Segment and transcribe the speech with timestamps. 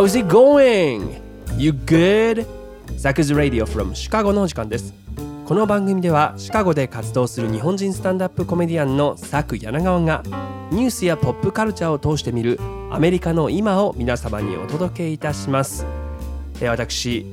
[0.00, 1.20] How's it going?
[1.58, 2.46] You good?
[2.96, 4.94] Zach's Radio from Chicago のお時間です
[5.44, 10.22] この番組ではシカゴで活動する日本人スタンダップコメディアンのザク柳川が
[10.72, 12.58] ニュースやポップカルチャーを通して見る
[12.90, 15.84] アメリカの今を皆様にお届けいたします
[16.62, 17.26] え私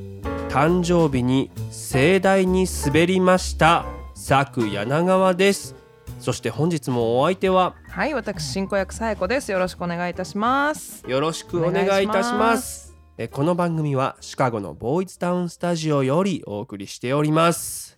[0.50, 5.74] 誕生日に盛大に滑りましたザク柳川です
[6.20, 9.52] そして本日もお相手ははい、私進行役さえこです。
[9.52, 11.04] よろしくお願いいたします。
[11.08, 17.98] よろしくお願いいたしますえこの番組はシカゴのボーイズタウンスタジオよりお送りしております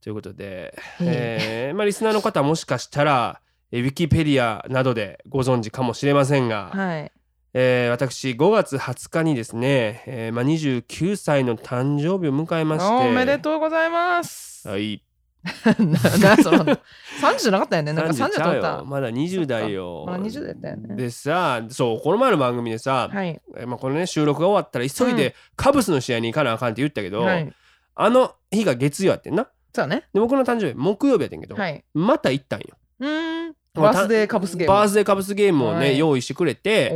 [0.00, 3.40] ということで、えーまあ、リスナーの方はもしかしたら
[3.72, 7.12] えウィキペディアなどでご存知かもしれませんが、はい。
[7.54, 14.68] えー私5月20日にですね、えーまあ、29歳の誕生日を迎えましておめでとうございます。
[14.68, 15.02] はい
[16.20, 17.92] な、な、その、30じゃなかったよね。
[17.92, 18.68] なんか3030ちゃう取った。
[18.68, 20.96] よまだ20代よまあ20代だったよね。
[20.96, 23.40] でさそうこの前の番組でさ、はい。
[23.56, 27.52] えまあ、このね収録が終わったら急いでカブスの試合に行かなあかんって言ったけど、はい。
[27.94, 30.04] あの日が月曜やってんなそうね。
[30.12, 31.84] で僕の誕生日木曜日やってんけど、はい。
[31.94, 32.66] また行ったんよ
[33.00, 33.54] うーん。
[33.74, 34.74] まあバースデーカブスゲーム。
[34.74, 36.90] バースデーカブスゲームをね、はい用意してくれて。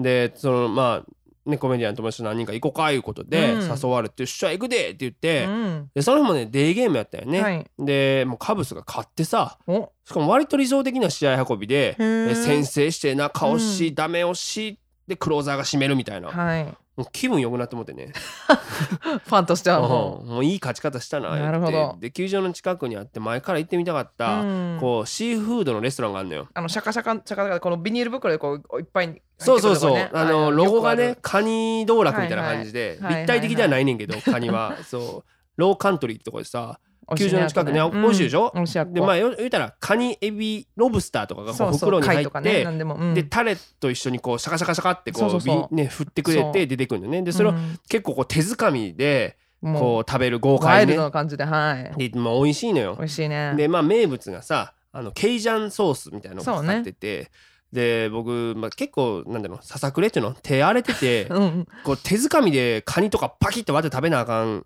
[0.00, 1.10] でそのまあ
[1.48, 5.90] ねコメディアンの友達と何人か行こうかいうことで、うん誘われて「よっしゃ行くで!」って言って、うん。
[5.94, 7.66] でその日もねデーゲームやったよね、はい。
[7.78, 9.90] でもうカブスが勝ってさお。
[10.04, 11.96] しかも割と理想的な試合運びで
[12.34, 16.66] 先制して中押し、うんダメ押しでクローザーが締めるみたいな、はい。
[16.98, 18.12] もう気分良くなって思ってね。
[18.12, 20.26] ファンとしてはもう。
[20.26, 20.28] ん。
[20.28, 21.96] もういい勝ち方したななるほど。
[22.00, 24.10] で球場の近くにあって前から行ってみたかっう。
[24.18, 24.78] た、うん。
[24.80, 26.48] こうシーフードのレストランがあるのよ。
[26.52, 34.76] あのシャカシャカシャカがこのビニール袋でこういっぱいに入ってくるそうそうそう、あのあロゴがねカニ道楽みたいな感じで、はいはい立体的ではないねんけど、カニは。
[34.82, 35.30] そう。
[35.56, 36.80] ローカントリーってとこでさ
[37.16, 38.52] 球場の近くね美味しいでしょ？
[38.54, 43.14] うんでまあよ言うたらカニエビロブスターとかがこそう袋に入ってなんでもうん。
[43.14, 47.22] でタレと一緒にこうシャカシャカシャカってこうそうそうね振ってくれて出てくるのね。
[47.22, 47.78] でそれをうん。
[47.88, 50.96] 結構こう手づかみでもこう食べる豪快ね。
[51.10, 52.10] 感じではい。
[52.10, 52.96] でまあ美味しいのよ。
[52.98, 53.54] 美味しいね。
[53.56, 57.30] でまあ名物がさあのケイジャンソースみたいなのをそうね使ってて、
[57.72, 61.66] で僕、まあ、結構なんだろうささくれっていうの手荒れてて うんうん。
[61.84, 64.64] こう手づかみでカニとかパキッと割って食べなあかん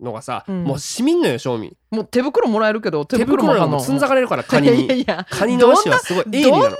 [0.00, 0.64] のがさ、うん。
[0.64, 1.76] もうしみんのよ正味。
[1.90, 5.26] もう手袋もらえるけど手手袋も袋がつんざかれるからカニ いやいやにいや。
[5.30, 6.62] カニの足はすごい鋭利なの。
[6.62, 6.76] どんな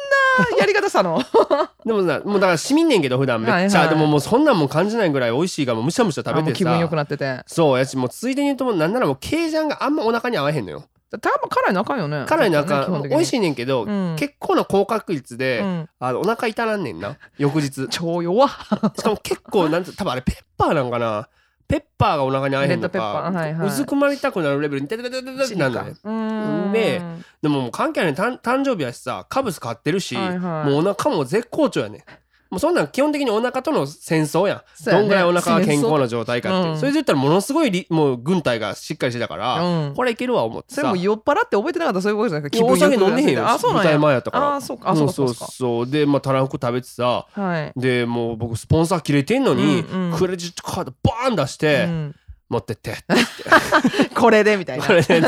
[0.58, 1.20] やり方したの？
[1.84, 6.54] でもさもうだからしみんねんけど普段めっちゃ、はいはいでももうそんなんも感じないぐらい美味しいからもうむしゃむしゃ食べてさ。
[6.56, 7.40] 気分良くなってて。
[7.46, 12.24] そうやしもうついでに言うともうなんならもうケイジャンがあんまお腹に合わへんのよ多分辛いのあかんよね。
[12.28, 13.02] 辛いのあかん。
[13.02, 14.16] 美味しいいねんけど、うん。
[14.18, 15.88] 結構な高確率で、うん。
[15.98, 17.16] あのお腹痛なんねんな。
[17.38, 17.68] 翌日。
[17.72, 18.44] し 超弱。
[18.46, 21.28] っかも結構なんて多分あれペッパーなんかな。
[21.66, 23.32] ペッパーがお腹に合えへんのか、ー。
[23.32, 23.68] はいはい。
[23.68, 27.00] うずくまりたくなるレベルにテテテテテテってなんで
[27.42, 32.02] でももう関係ない誕誕生日やしさカブス買ってるし、はいはいもうお腹も絶好調やねん
[32.50, 34.62] もうそんなん基本的にお腹との戦争やん。
[34.74, 35.00] そうやね。
[35.00, 36.76] どんぐらいお腹が健康な状態かって、うん。
[36.78, 39.94] それで言ったらものすごいりもう軍隊がしっかりしてたから、うん。
[39.94, 40.80] これいけるわ思ってさ。
[40.80, 43.48] それも酔っ払って覚えてなかったそういうことじゃなくていやお酒飲んでへんよ。
[43.48, 44.56] あそうなん舞台や前やったから。
[44.56, 44.90] あそうか。
[44.90, 45.90] あそうかそうそうかそう。
[45.90, 47.26] でまあたらふく食べてさ。
[47.30, 47.80] はい。
[47.80, 50.18] でもう僕スポンサー切れてんのに、うんうん。
[50.18, 52.16] クレジットカードバーン出して、うん
[52.48, 52.96] 持ってって。
[54.16, 54.86] これでみたいな。
[54.86, 55.04] これね。
[55.04, 55.22] つって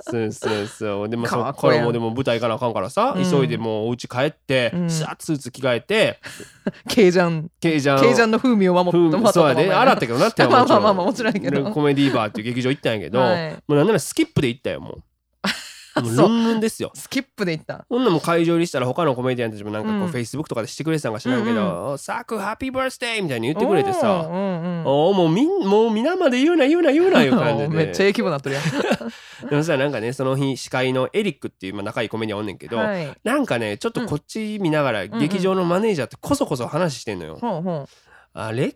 [0.00, 1.08] そうそうそう。
[1.10, 3.30] でもそかっからもうでも舞台行かなあかんからさ、うん。
[3.30, 4.90] 急いでもうお家帰って、うん。
[4.90, 6.18] シャツスーツ着替えて
[6.88, 7.50] ケイジャン。
[7.60, 9.72] ケイジャンケイジャンの風味を守って風味そうやで。
[9.72, 11.62] 洗ったけけどなってまあまあまあまあもちろんやけど。
[11.62, 13.52] でコメディーバーっていう劇場行ったんやけど、はい。
[13.52, 15.02] もうなんならスキップで行ったよもう
[16.02, 16.90] もうルンルンですよ。
[16.94, 17.86] スキップで行った。
[17.88, 20.08] ほんなもう会場入りしたら他のコメディアンたちもなんかこう、うん。
[20.08, 37.38] フェイスブックとかでしてくれてたんか知らんけうんど「サクハッピーバースデー」みたいに言ってくれてさおーうんうんおーもうみんもう皆まで言うな言うな言うないう感じでめっちゃええ気分になってるやんでもさなんかねその日司会のエリックっていう、まあ、仲いいコメディアンおんねんけど、はいなんかねちょっとこっち見ながらんうん劇場のマネージャーってこそこそ話してんのよ。
[37.40, 37.86] ほうほ
[38.34, 38.74] あれうん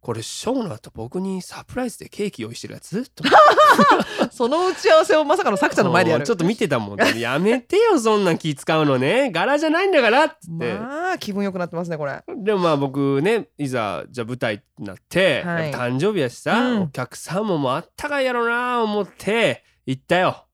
[0.00, 3.24] これショーの後僕にサプライズでケーキ用意してるやつと。
[3.24, 3.26] う
[4.30, 6.24] その打ち合わせをまさかのさくちゃんの前でやる。
[6.24, 7.18] ちょっと見てたもん。
[7.18, 9.32] やめてよそんなん気使うのね。
[9.32, 12.22] 柄じゃないんだからっつって、まあ気分良くなってますねこれ。
[12.28, 15.72] でもまあ僕ねいざじゃあ舞台になって、はい。
[15.72, 16.82] 誕生日やしさ、うん。
[16.82, 20.46] お客さんももうあったかいやろな思って行ったよ。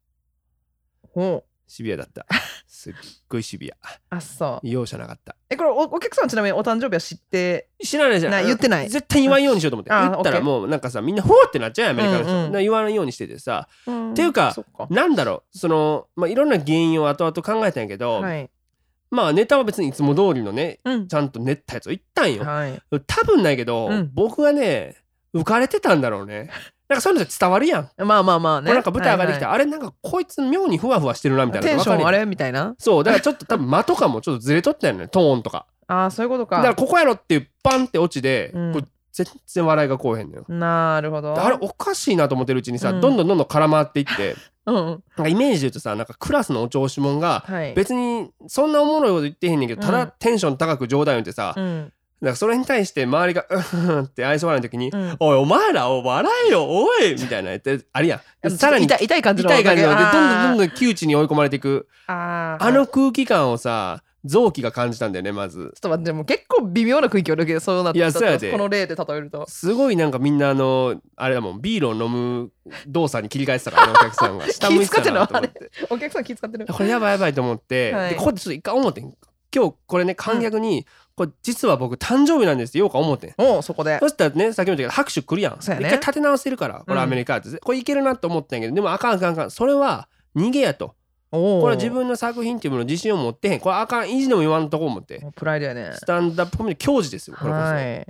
[1.15, 1.53] ほう。
[1.69, 2.27] シビアだった
[2.83, 2.95] すっ
[3.29, 3.77] ごいシビア。
[4.11, 4.69] あそう。
[4.69, 5.37] 容赦なかった。
[5.49, 7.69] えこれおお客さんちなみにお誕生日は知って？
[7.81, 8.89] 知らないじゃんない言ってない。
[8.89, 9.93] 絶対言わんようにしようと思って。
[9.93, 12.53] あ言ったらもうなんかさみんなふわってなっちゃうアメリカの人、うんうん。
[12.53, 13.69] な言わんようにしててさ。
[13.87, 14.89] っていうかか。
[14.91, 15.59] なんだろう。
[15.59, 18.51] その、まあ、いろんな原因を後々考えたんやけど、はい。
[19.11, 21.07] まあネタは別にいつも通りのねうん。
[21.07, 22.83] ちゃんと練ったやつを言ったんよ、はい。
[23.07, 24.11] 多分ないけど、うん。
[24.13, 24.97] 僕がね
[25.33, 26.51] 浮かれてたんだろうね
[26.93, 28.67] なんかそういうのって伝わるやん、まあまあまあね。
[28.67, 32.75] これなんか舞台上がってきた、はいあれなんかこいつ妙にふわふわしてるなみたいなはいテンションあれみたいな？
[32.79, 35.67] そうだからちょっと多分間とかもちょっとずれとったよねトーンとか。
[35.89, 36.57] ああそういうことか。
[36.57, 38.89] だからここやろっていうパンって落ちで、うん。
[39.13, 40.45] 全然笑いがこうへんのよ。
[40.49, 41.39] なるほど。
[41.39, 43.01] あれおかしいなと思ってるうちにさ、うん。
[43.03, 44.87] どんどんどんどん絡まっていって うんうん。
[44.87, 47.75] なんかイメージで言うとさなんかクラスのお調子者がはい。
[47.75, 50.13] 別にそんなおもろいこと言ってへんねんけどただうん。
[50.19, 51.93] テンション高く冗談言ってさ、うん
[52.23, 55.17] だからそれに対して周りが「うんうん」って愛想笑いの時に「うん。
[55.19, 57.51] おいお前らお笑えよおい!」みたいな。
[57.51, 61.89] やってあるやんさらに痛い痛い感じの痛い感じのでどんどんどんんどん窮地に追い込まれていく。
[62.07, 62.65] あー。
[62.65, 65.59] あの空気感をさ臓器が感じたんだよねまず。
[65.59, 68.53] ちょっと待ってでも結構微妙な空気をだけどそうなっていやそうやで。
[68.53, 69.45] この例で例えると。
[69.49, 72.51] すごいなんかみんなあのあれだもんビールを飲む
[72.87, 74.47] 動作に切り替えてたからね お客さんが。
[74.49, 75.71] 下向いてたなと思って。
[75.91, 76.67] お客さん気遣ってる。
[76.67, 78.11] これやばいやばいと思って、はい。
[78.11, 79.13] でここでちょっと一回思ってん。
[79.55, 83.35] 今日これね観客に、これ実は僕誕生日なんですってようか思ってん。
[83.39, 83.99] おうそこで。
[84.01, 85.57] そしたらねさっきも言ったけど拍手来るやん。
[85.61, 85.87] そうやね。
[85.89, 86.95] 一回立て直せるからこうん。
[86.95, 89.51] れアメリカって、これいけるなと思ったんやけどでもあかんあかんあかん。
[89.51, 90.95] それは逃げやと。
[91.31, 93.61] おこれは自分の作品っていうもの自信を持ってへん。
[93.61, 95.27] これあかん意地でも言わんとこ思って。
[95.37, 95.93] プライドやね。
[95.95, 98.07] スタンダップコメディ教授ですよこれこそ、はい。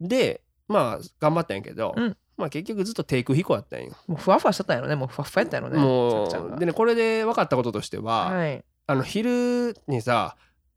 [0.00, 2.16] でまあ頑張ったんやけど、うん。
[2.36, 3.92] まあ結局ずっと低空飛行やったんよ。
[4.06, 4.94] もうふわふわしちゃったんやろね。
[4.94, 5.82] もうふわふわやったんやろね。
[5.82, 6.26] も
[6.56, 8.64] うでねこれで分かったこととしては、はい。
[8.88, 10.36] あの昼にさ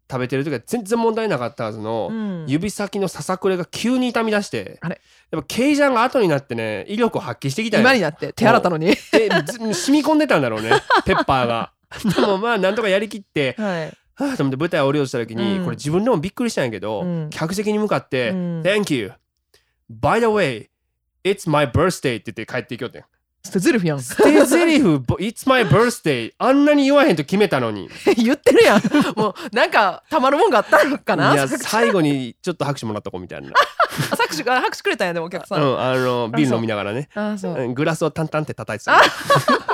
[0.09, 2.45] 食べてる時は全然問題なかったはずの、うん。
[2.47, 4.99] 指先のささくれが急に痛み出してあれ？
[5.31, 8.33] やっぱケイジャンが後になってね威力を発揮してきた今になって？
[8.33, 8.87] 手洗ったのに？
[8.87, 8.95] で
[9.45, 10.71] ず染み込んでたんだろうね
[11.05, 11.71] ペッパーが。
[12.15, 13.85] でもまあなんとかやりきってはい。
[14.15, 15.63] はあと思って舞台を降りようとした時に、うん。
[15.63, 17.29] これ自分でもびっくりしたんやけど、うん。
[17.29, 18.61] 客席に向かって「うん。
[18.63, 19.13] Thank you.
[19.91, 20.67] By the way
[21.23, 23.03] it's my birthday」って言って帰っていきよってん
[23.43, 24.01] 捨てゼルフやん。
[24.01, 24.81] 捨て台詞
[25.19, 27.89] It's my birthday あんなに言わへんと決めたのに。
[28.17, 28.81] 言ってるやん。
[29.15, 31.33] もうなんかたまるもんがあったのかな？
[31.33, 37.09] いや最後にちょっと拍手もらっとこうみたいな、 あ拍手あ拍手くれたんやでもお客さん、うん、あのビール飲みながらね。
[37.15, 37.53] あそう。
[37.53, 39.01] うんグラスをタンタンって叩いてあ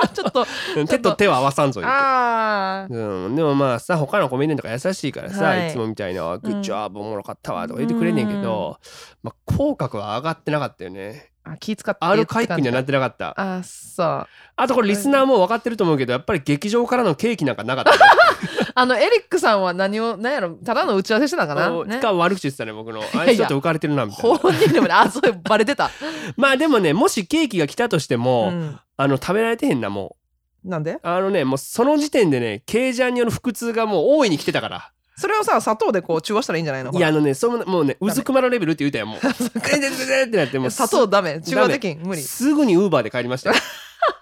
[0.00, 0.46] た ちょっと
[0.76, 5.68] うん手と手は合わさんぞ言うん、でもまあさ他のコメディアンとか優しいからさ、はい。
[5.68, 8.78] い、つもみたいな「グッジョブおもろかったわ」とか言ってくれんねんけど、
[9.22, 13.34] まあ、口角は上がってなかったよねあ気使ってある回復にはなってなかった。
[13.36, 14.26] あそう。
[14.56, 17.92] あとこれリスナーも分かってると思うけどやっぱり劇場からのケーキなんかなかった。
[17.92, 17.98] ね
[18.74, 23.00] あのエリックさんは何を何やろただの打ち合わせしてたんかな、ね、お使う悪口言ってたね僕の。
[23.14, 24.38] あいつちょっと浮かれてるなみたいな。
[24.38, 25.90] 本人でもねあそうバレてた、
[26.36, 30.16] まあでもねもしケーキが来たとしても、うん、あの食べられてへんなも
[30.64, 30.94] なんで？
[30.94, 36.92] うあのねもうその時点でねケージャンによる腹痛がもう大いに来てたからそれをさ砂糖でこう中和したらいいんじゃないの？
[36.92, 38.08] いやあのねそのもうねメ。
[38.08, 39.20] うずくまのレベルって言うたやんもう。
[39.20, 41.40] 全然全然ってなってもう砂糖ダメ。
[41.40, 42.22] 中和できん無理。
[42.22, 43.56] スすぐにウーバーで帰りましたよ。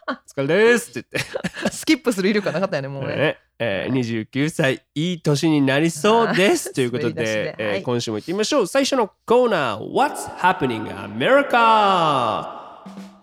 [0.09, 3.17] お疲れですって言って、キップする威力がなかったよねもうね。
[3.17, 8.67] ねえー、29歳いい年になりそうですということでではいえー今週も行ってみましょう。
[8.67, 12.64] 最初のコーナー What's Happening America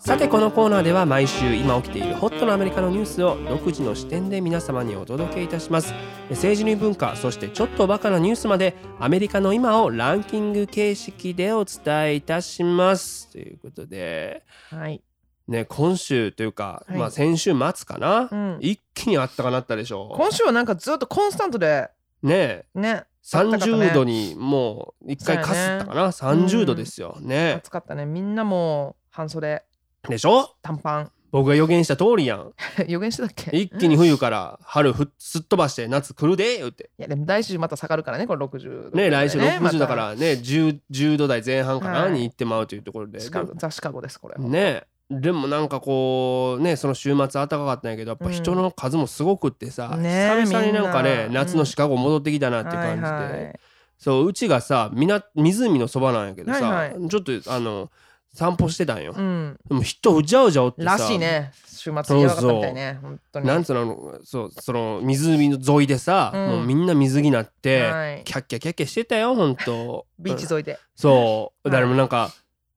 [0.04, 5.94] さてこのコーナーでは毎週今起きているホットなアメリカのニュースを独自の視点で皆様にお届けいたします。
[6.32, 13.30] 政治に文化そしてちょっとバカなニュースまでアメリカの今をランキング形式でお伝えいたします。
[13.32, 15.04] ということではい。
[15.48, 16.98] ね今週というか、はい。
[16.98, 18.58] まあ先週末かな、うん。
[18.60, 21.92] 一気にあったかなったでしょ今週はなんかずっとコンスタントで
[22.24, 22.80] ねえ。
[22.80, 23.92] ねあったか30ね。
[23.94, 27.18] 度にもう一回かすったかな、30度ですよ。
[27.22, 28.08] ね、暑かったね。
[28.08, 29.64] みんなもう半袖
[30.08, 30.56] でしょ？
[30.62, 31.12] 短パン。
[31.32, 32.52] 僕が予言した通りやん。
[32.88, 33.58] 予言してたっけ？
[33.58, 36.90] 一気に冬から春ふすっ飛ばして夏来るで言って。
[37.00, 39.10] いやでも来週また下がるからねこれ60度ね。
[39.10, 42.12] 来週60だかまらね 10, 10度台前半かな、はい。
[42.12, 43.20] に行ってまうというところで。
[43.20, 44.42] たシカゴザ・シカゴですこれは。
[44.42, 53.60] ねでもなんかこうねその週末暖かかったんやけどやっぱ人の数もすごくってさ、ね久々になんかね夏のシカゴ戻ってきたなっていう感じで、はいはい
[53.98, 57.92] そううちがさみな湖のそばなんやけどさ、はいはちょっとあの
[58.34, 59.60] 散歩してたんよ、うん。
[59.68, 60.92] でも人うじゃうじゃおってさ。
[60.92, 61.52] らしいね。
[61.68, 63.00] 週末やばかったみたいね。
[63.02, 63.48] 本当に。
[63.48, 66.48] なんつうのあのそうその湖の沿いでさ、うん。
[66.48, 68.24] もうみんな水着なって、はい。
[68.24, 70.80] キャッキャキャッキャしてたよほんとビーチ沿いで。
[70.96, 71.68] そう。
[71.68, 72.32] はい誰もなんか、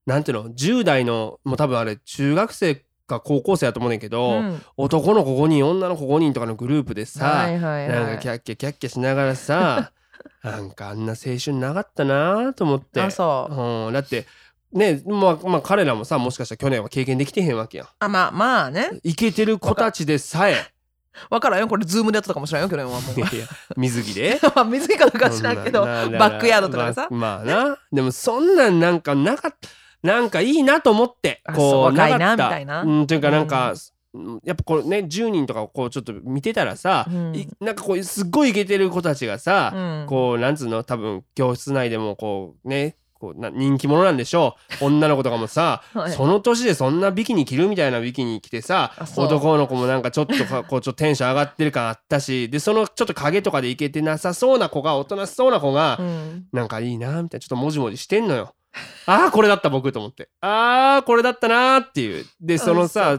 [0.06, 4.62] なんていうの10代のもう多分あれ中学生か高校生やと思うねんけど、うん。
[4.76, 8.06] 男の子5人女の子5人とかのグループでさ、はいはいはい。
[8.06, 9.92] なんかキャッキャキャッキャしながらさ
[10.42, 13.00] なんかあんな青春なかったなと思って。
[13.00, 13.54] あそう。
[13.86, 14.26] うん、だって
[14.74, 17.88] ねまあまあ彼らもさもしかしたら去年は経験できてへんわけやん。
[18.00, 18.90] あまあまあね。
[19.02, 20.56] イケてる子たちでさえ。
[21.30, 21.68] わからんよ。
[21.68, 22.92] これズームでやってたかもしれんよ去年は。
[22.92, 23.28] も ういや
[23.76, 24.38] 水着で。
[24.54, 25.88] まあ水着かどうかは知らんけどバ
[26.32, 27.08] ックヤードとかでさ。
[27.10, 27.78] まあまあな。
[27.92, 29.68] でもそんなんなんかなかった。
[30.02, 32.44] なんかいいなと思ってこう若いなかった。
[32.44, 32.82] みたいな。
[32.82, 33.74] うんというかなんか、
[34.44, 37.34] やっぱこうね10人とかをこうちょっと見てたらさ、うん。
[37.34, 40.06] いなんかこうすっごいイケてる子たちがさ、うん。
[40.06, 44.84] こうなんつうの多分教室内でもこうねこうな人気者なんでしょう。
[44.84, 46.12] 女の子とかもさ、はい。
[46.12, 56.44] その年でそんなビキニ着るみたいなビキニ着てさ男の子もなんかちょっとか こうちょっとテンション上がってる感あったしでそのちょっと影とかでいけてなさそうな子がおとなしそうな子が、うん。
[56.52, 58.54] なんかいいなみたいなちょっともじもじしてんのよ。
[59.06, 60.28] ああこれだった僕と思って。
[60.40, 62.24] ああこれだったなーっていう。
[62.40, 63.18] でそのさ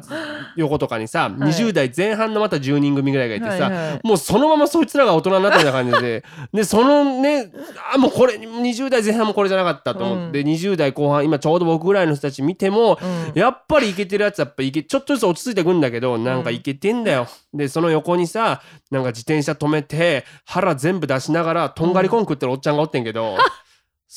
[0.55, 3.99] 横とかにさ、20代前半のまた10人組ぐらいがいてさ、はいはい。
[4.03, 6.23] もうそのままそいつらが大人になったみたいな感じで。
[6.53, 7.51] でそのね
[7.93, 13.39] あもうこれ20代前半もこれじゃなかったと思って、20代後半今ちょうど僕ぐらいの人たち見ても、うん。
[13.39, 23.37] やっぱりイケてるやつやっぱいけちょっとずつ落ち着いてくんだけどなんかイケてんだよ、でその横にさなんか自転車止めて腹全部出しながらとんがりコン食ってるおっちゃんがおってんけど、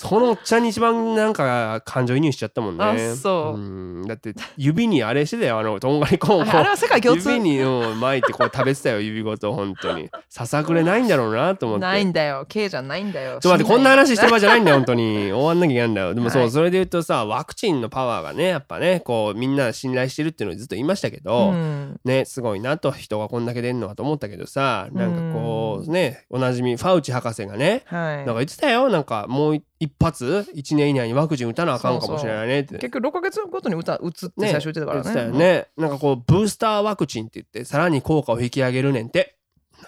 [0.01, 2.85] そのおっちゃんに一番なんか感情移入しちゃったもんね。
[2.85, 3.59] あそう。
[3.59, 4.07] ん。
[4.07, 7.33] だって指にあれしてたよあのとんがりコンをこうあれは世界共通。
[7.33, 10.09] 指にうん巻いてこう食べてたよ指ごと本当に。
[10.29, 11.83] ささくれないんだろうなと思って。
[11.83, 12.47] ないんだよ。
[12.49, 13.33] K じゃないんだよ。
[13.33, 15.33] ちょっと待ってこんな話してる場じゃないんだよ本当に。
[15.35, 16.15] 終わんなきゃいけないんだよ。
[16.15, 16.51] でもそう、はい。
[16.53, 21.99] それで言うとさワクチンのパワーがねやっぱねこうみんな信頼してるっていうのをずっと言いましたけど、うん。
[22.05, 28.17] ねすごいなと人がこんだけ出んのかと思ったけどさなんかこうねおなじみファウチ博士がねはい。
[28.19, 28.89] なんか言ってたよ。
[28.91, 29.65] なんかもう一
[30.01, 32.79] 発？1年以内にワクチン打たなあかんかもしれないねって。
[32.79, 35.69] 結局6ヶ月ごとに歌打つって最初言ってたからね。
[35.77, 39.37] なんかこうブースターワクチンって言ってさらに効果を引き上げるねんって。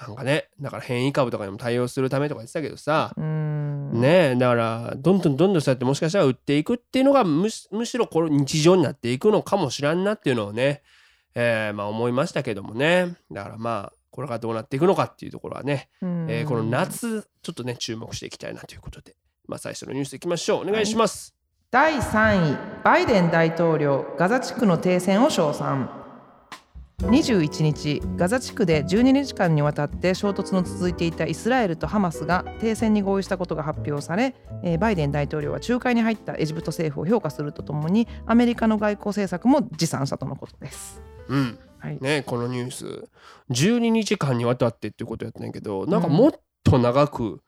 [0.07, 0.49] なんかね。
[0.61, 4.01] だから変異株とかにも対応するためとか言ってたけどさ、うん。
[4.01, 4.31] ね。
[4.31, 10.83] えだからどんどんどんどんそうやってもしかしたら売っていくっていうのがむしむしろこれ日常になっていくのかもしらんなっていうのをね、
[11.35, 13.17] えーまあ思いましたけどもね。
[13.33, 16.27] だからまあこれがどうなっていくのかっていうところはね、うん。
[16.31, 19.17] えーこの夏ちょっとね注目していきたいなということで、
[19.51, 20.69] まあ、最初のニュースいきましょう。
[20.69, 21.35] お願いします。
[21.73, 25.91] 第3位バイデン大統領ガザ地区の停戦を称賛。
[26.99, 41.03] 21日ガザ地区で12日間にわたって衝突の続いていたイスラエルとハマスが停戦に合意したことが発表されえーバイデン大統領は仲介に入ったエジプト政府を評価するとともにアメリカの外交政策も持参したとのことです。
[41.29, 41.59] うん。
[41.79, 41.99] はい。
[42.01, 43.09] ね、このニュース。
[43.51, 47.41] 12日間にわたってっていうことやったんやけどなんかもっと長く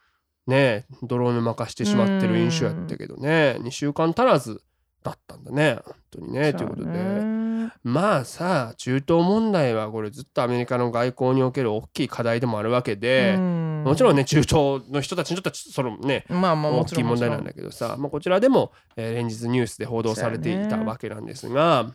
[0.47, 3.57] ね泥沼化してしまってる印象やったけどね。
[3.61, 4.63] 2週間足らず
[5.03, 5.79] だったんだね。
[5.85, 6.53] 本当にね。
[6.55, 7.43] ということで。
[7.85, 21.93] まあさ中東問題はこれずっとアメリカの外交における大きい課題でもあるわけでももちろんね中東の人たちにとってはそのねまあまあ大きい問題なんだけどさ、まあ、こちらでも、えー連日ニュースで報道されていたわけなんですが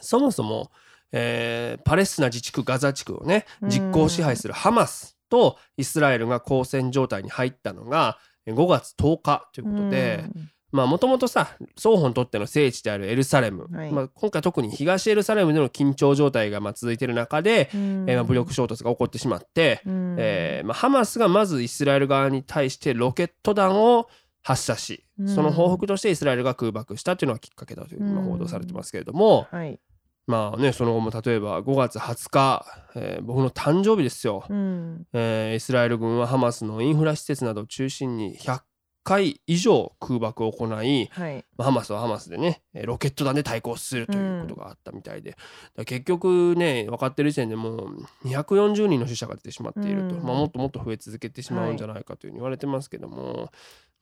[0.00, 0.70] そもそも、
[1.12, 10.24] えーパレスチナ自治区ガザ地区をねうん実効支配するハマスとイスラエルが交戦状態に入ったのがえー5月10日ということで
[10.72, 13.92] まあもともとさ双方にとっての聖地であるエルサレム、はい。
[13.92, 18.06] まあ、今回特に東エルサレムでの緊張状態がまあ続いている中で、うん。
[18.08, 20.16] えーまあ武力衝突が起こってしまって、うん。
[20.18, 24.08] えーまあ、ハマスがまずイスラエル側に対してロケット弾を
[24.42, 25.28] 発射し、うん。
[25.28, 29.78] その報復としてイスラエルが空爆したというのがきっかけだという、報道されてますけれども、はい
[30.26, 32.64] まあねその後も例えば5月20日、
[32.94, 35.06] えー僕の誕生日ですよ、うん。
[35.12, 38.60] えーイスラエル軍はハマスのインフラ施設などを中心に100
[39.04, 41.44] 回以上空爆を行い、はい。
[41.56, 45.42] まあハマスはハマスでねえーロケット弾で対抗するということがあったみたいで、だか
[45.78, 50.22] ら結局ね分かってる時点でもう240人の死者が出てしまっていると、うん。
[50.22, 53.50] まあ、もっともっと増え続けてしまうんじゃないかというふうに言われてますけども、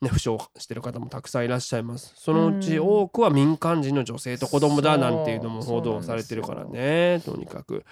[0.01, 2.13] ね、負傷してる方もたくさんいらっしゃいます。
[2.17, 7.85] そのうちうん多くは民間人の女性と子供だなんていうのも報道されてるからねとにかく。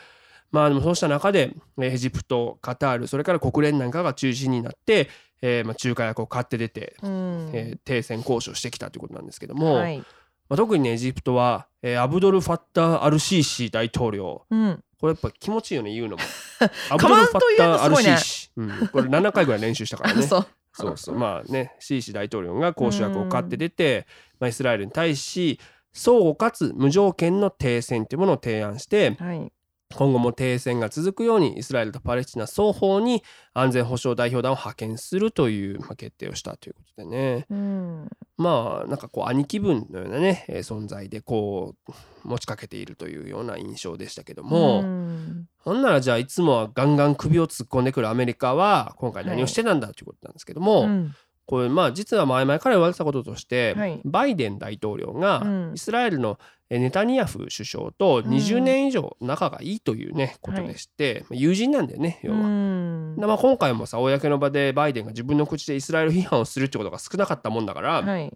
[0.51, 5.11] まあでもそうした中でえーエジプトカタールそれから国連なんかが中心になって、
[5.43, 7.51] えーまあ、仲介役を買って出て、うん。
[7.53, 9.99] えー停戦交渉してきたということなんですけども、はい。
[9.99, 10.05] ま
[10.51, 14.45] あ、特にねエジプトは、えーアブドル・ファッター・アルシーシー大統領。
[14.51, 14.85] うん。
[15.01, 16.23] これやっぱ気持ちいいよね言うのも。
[16.91, 20.23] アかまんと言うのアルシーシー、うん、これ7回ぐらい練習したからね。
[20.27, 20.47] そう。
[20.73, 21.17] そうそう。
[21.17, 24.07] まあねシーシー大統領が交渉役を買って出て、
[24.41, 25.61] まあ、イスラエルに対し
[25.93, 29.53] 相互かつ無条件の停戦というものを提案してはい
[29.95, 33.23] 今後も停戦が続くようにイスラエルとパレスチナ双方に
[33.55, 37.47] 安全保障代表団を派遣するという、まあ、決定をしたということでね。
[37.51, 38.09] うん。
[38.37, 45.47] まあなんかこう兄貴分のようなね、えー存在でこう持ちかけているというような印象でしたけども、うん。
[45.59, 51.15] ほんならじゃあいつもはガンガン首を突っ込んでくるアメリカは今回何をしてたんだということなんですけども、うん
[51.49, 54.01] これまあ実は前々から言われてたこととして、はい。
[54.05, 55.73] バイデン大統領がうん。
[55.75, 56.39] イスラエルの
[56.69, 62.39] えネタニヤフ首相と20年以上仲がいいというね、ことでして、まあ友人なんだよね要は。
[62.39, 68.31] うんでまあ、今回もさ公の場でバイデンが自分の口でイスラエル批判をするってことが少なかったもんだから、はい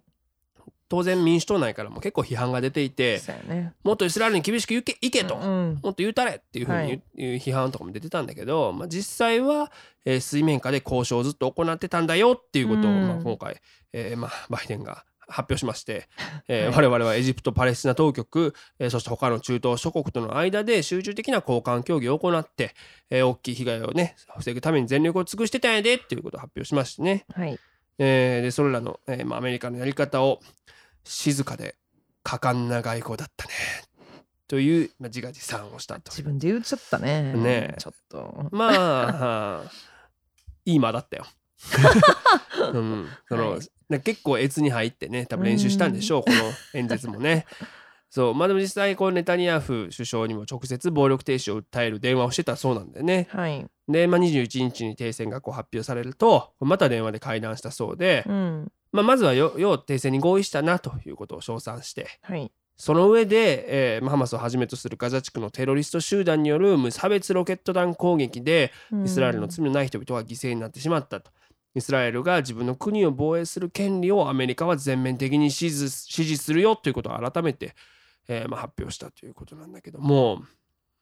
[0.93, 3.73] 当然民主党内からも結構批判が出ていてね。
[3.83, 9.71] もっとイスラエルに厳しく言けいけと、うんもっと言うたれっていうふうに言う,、批判とかも出てたんだけど、まあ、実際は、
[10.05, 13.07] えー水面下で交渉をずっと行ってたんだよっていうことを、うん。
[13.07, 13.59] まあ、今回、
[13.91, 16.07] えーまあ、バイデンが発表しまして、
[16.47, 22.75] えー我々はエジプトパレスチナ当局、えーそして他の中東諸国との間で集中的な交換協議を行って、
[23.09, 27.57] えー大きい被害をね防ぐために全力を尽くしてたんやでっていうことを発表しましてね、はい。
[27.97, 30.39] えーでそれらの、えーまあ、アメリカのやり方を
[31.03, 31.75] 静かで
[32.23, 33.53] 果敢な外交だったね。
[34.47, 37.33] という、まあ、自画自賛をしたと自分で言っちゃったね。
[37.33, 37.75] ねえ。
[37.79, 38.49] ちょっと。
[38.51, 39.63] まあ
[40.65, 41.25] いい間だったよ。
[42.73, 43.59] うん、その、はい。
[43.89, 46.35] ね結構越に入ってね多分練習したんでしょうこの
[46.73, 47.45] 演説もね。
[48.09, 48.35] そう。
[48.35, 53.27] まあでも実際こうネタニヤフ首相にも直接暴力停止を訴える電話をしてたそうなんでね。
[53.31, 53.65] はい。
[53.87, 62.07] で、まあ、21日に停戦がこう発表されるとまた電話で会談したそうで、うんまあ、まずはよよう停戦に合意したなということを称賛して。
[62.21, 62.51] はい。
[62.77, 68.71] その上で、えーまあハマスをはじめとするガザ地区のテロリスト集団による無差別ロケット弾攻撃で
[69.05, 71.31] イスラエルの罪のない人々が犠牲になってしまったと。
[71.75, 77.75] イスラエルが自分の国を防衛する権利をアメリカは全面的に支持支持するよということを改めて、
[78.27, 80.43] えーまあ、発表したということなんだけども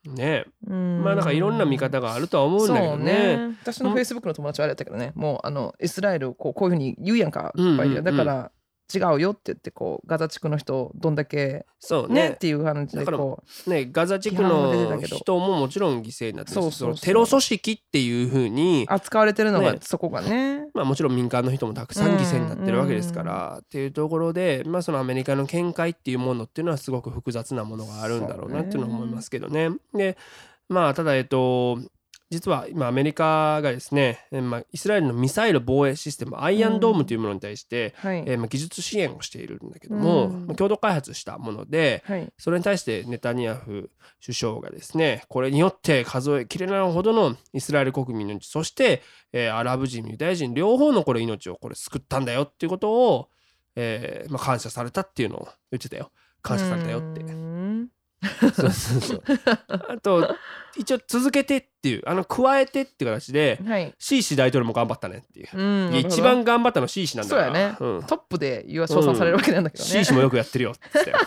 [0.06, 0.46] ね。
[0.68, 1.04] うん。
[1.04, 3.38] まあなんかいろんな見方があるとは思うんだけどね。
[3.38, 3.58] ね。
[3.62, 5.12] 私のフェイスブックの友達はあれだったけどね。
[5.16, 7.52] もうあのイスラエルこうこういうふうに言うやんか。
[7.56, 8.04] うんうんうん。
[8.04, 8.52] だから
[8.94, 12.30] 違うよって言ってこうガザ地区の人をどんだけそうね。
[12.30, 19.80] ねっていう話でだからこねガザ地区の人ももちろん犠牲になってそうそうテロ組織っていうふうにう扱われてるのがね。
[19.82, 20.68] そこがね。
[20.74, 29.70] まあ、もちろん民間の人もたくさん犠牲になってるわけですから、っていうところで、まあ、そのアメリカの見解っていうものっていうのはすごく複雑なものがあるんだろうなっていうのは思いますけどね。
[29.94, 30.18] で
[30.70, 31.80] まあただえっと
[32.32, 38.24] 実は今アメリカがですね、えまあ、イスラエルのミサイル防衛システムアイアンドームというものに対して、はい。
[38.26, 40.48] えーまあ、技術支援をしているんだけども、うん。
[40.48, 42.32] まあ共同開発したものではい。
[42.38, 43.92] それに対してネタニヤフ
[44.22, 49.02] 首相がですねこれによって数えきれないほどのイスラエル国民の命そして、
[49.34, 53.30] えーアラブ人ユダヤ人両方のこれ命をこれ救ったんだよっていうことを、
[53.76, 56.12] えーまあ、感謝されたっていうのを言ってたよ。
[56.42, 57.22] 感謝されたよって。
[57.22, 57.26] う。
[57.26, 57.90] ん
[58.56, 59.24] そうそうそう。
[59.68, 60.36] あと
[60.78, 63.94] 一応続けてっていうあの加えてっていう形ではい。
[63.98, 65.50] シーシ大統領も頑張ったねっていう。
[65.54, 67.48] うん一番頑張ったのシーシなんだから。
[67.48, 67.78] そうやね。
[67.80, 68.04] うん。
[68.04, 69.90] トップで言わ称賛されるわけなんだけどね。
[69.90, 71.18] シーシもよくやってるよってよ。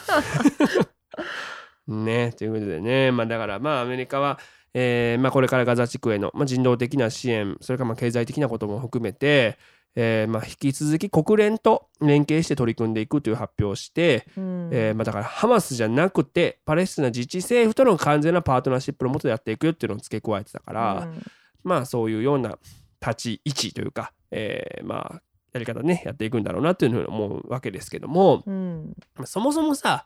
[1.97, 3.11] ねということでね。
[3.11, 4.39] まあだからまあアメリカは、
[4.73, 9.59] えーまあ、これからガザ地区への、まあ、人道的な支援それからまあ経済的なことも含めて、
[9.97, 14.71] えーまあ、引き続き国連と連携して取り組んでいくという発表をして、うん。
[14.73, 21.23] えーまあ、だからハマスじゃなくてパレスチナ自治政府との完全なパートナーシップのもとでやっていくよっていうのを付け加えてたから、うん。
[21.63, 22.59] まあそういうような
[23.01, 28.95] 立ち位置というか、えーまあやり方ねやっていくんだろうなっていうふうに思うわけですけども、うん。
[29.15, 30.05] まあそもそもさ、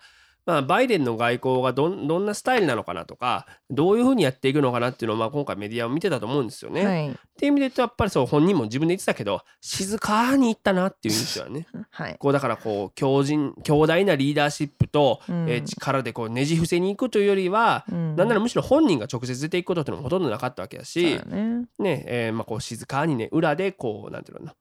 [0.49, 6.87] まあ、バイデンの外交がどんどんなスタイルなのかなとかどういうふうにやっていくのかなっていうのを、まあ、今回メディアを見てたと思うんですよね。
[6.87, 7.09] はい。
[7.11, 11.67] っていう意味で言うとやっぱりそう本人も自分で言ってたけど静かに言ったなっていう印象はね。
[11.93, 12.17] はい。
[12.19, 15.51] こうだからこう強靭強大なリーダーシップと、うん。
[15.51, 18.17] えー力でこうねじ伏せに行くというよりは、うん。
[18.17, 21.67] なんならむしろ本人が直接出ていくことっていうのもほとんどなかったわけだし、ね。
[21.79, 24.55] ねえーまあ、こう静かにね裏でこうなんていうのか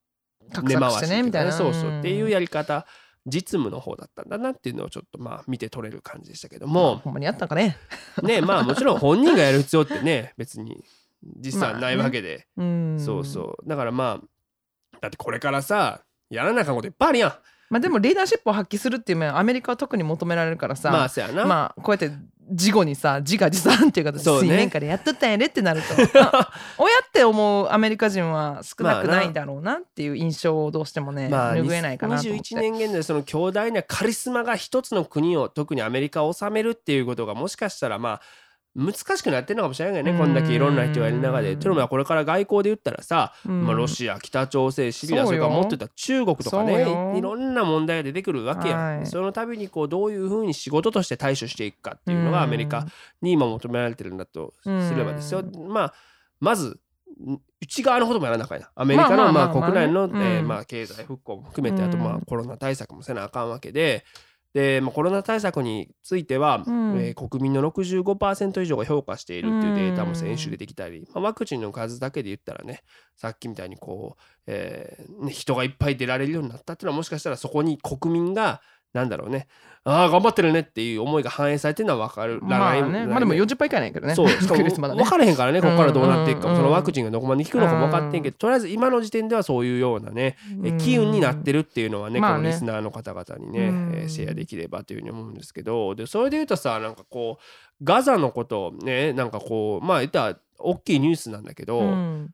[0.52, 1.54] な画策してねみたいな。
[1.54, 2.86] そうそうっていうややり方
[3.27, 6.97] 実務の方だったんだなっていうのをちょっとまあ見て取れる感じでしたけども。
[7.03, 7.77] ほんまにやったんかね。
[8.23, 10.83] ねまあもちろん本人がやる必要ってね別に
[11.21, 12.99] 実際はないわけで、うん。
[12.99, 13.69] そうそう。
[13.69, 17.33] だからまあだってこれからさやらなあかんこといっぱいあるやん。
[17.69, 20.89] まあでもリーダーシップを発揮するっていう面はアメリカは特に求められるからさ。
[20.91, 22.17] まあそうやな、まあこうやって
[22.49, 24.47] 事後にさ自画自賛っていう形でそうね。
[24.47, 25.88] 水面下でやっとったんやでってなると。
[26.21, 29.23] あ親って思うアメリカ人は少なくな。
[29.23, 32.55] いんだろうなっていう印象をどうしてもね、まあ、拭えないかなと思って。
[32.55, 38.21] 21年現在その強大なカリスマが一つの国を特にアメリカを治めるっていうことがもしかしたらまあ
[38.77, 41.53] 難しくなってるのかもしれないけどねこんだけいろんな人がいる中で。
[41.53, 41.59] うん。
[41.59, 43.65] というのはこれから外交で言ったらさ、うん。
[43.65, 46.83] まあ、ロシア北朝鮮シリアそれから持ってた中国とかね
[47.17, 49.07] いろんな問題が出てくるわけや、はい。
[49.07, 52.85] その度にこうどういうふうに仕事として対処していくかっていうのがアメリカ
[53.23, 55.39] に今求められてるんだとすればですよ。
[55.39, 55.93] うまあ
[56.39, 56.79] まず
[57.19, 60.21] ん内側のこともやらなあかんやアメリカのまあ国内のうん。
[60.21, 64.05] えーまあ経済復興も含めてあとまうんあコロナ対策もせなあかんわけで
[64.58, 67.00] でまあコロナ対策についてはうん。
[67.00, 72.82] えー国民の65%以上が評価しているっていうデータも先週出てきたりまあワクチンの数だけで言ったらね
[73.15, 78.62] さっきみたいにこうえーね人がいっぱい出られるようになったっていうのはもしかしたらそこに国民が
[78.97, 79.47] なんだろうね。
[79.83, 83.05] ああ頑張ってるねっていう思いが反映されてるのは分からまあね。
[83.05, 84.15] まあでも40杯いかないけどね。
[84.15, 86.47] そうしかも分からへんからねここからどうなっていくか。
[86.47, 86.60] も、うん。
[86.60, 92.38] そのワクチンがどこまで効くのかも分かってんけど、とりあえず今の時点ではそういうようなね、え機運になってるっていうのはね、まあね。
[92.38, 93.91] このリスナーの方々にね、うん。
[93.95, 102.33] えーシェアできればというふうに思うんですけどでそれで言うとさなんかこうガザのことをねなんかこうまあ言ったら大きいニュースなんだけど、うん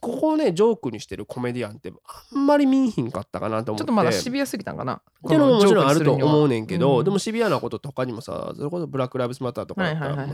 [0.00, 1.92] ここをねジョークにしてるコメディアンって
[2.32, 3.80] あんまり見んひんかったかなと思って。
[3.80, 4.94] ちょっとまだシビアすぎたんかな。
[4.94, 7.04] っていうのももちろんあると思うねねんけど、うん。
[7.04, 9.84] でもシビアなことって他にもさそれこそブラック・ライブズ・マターとか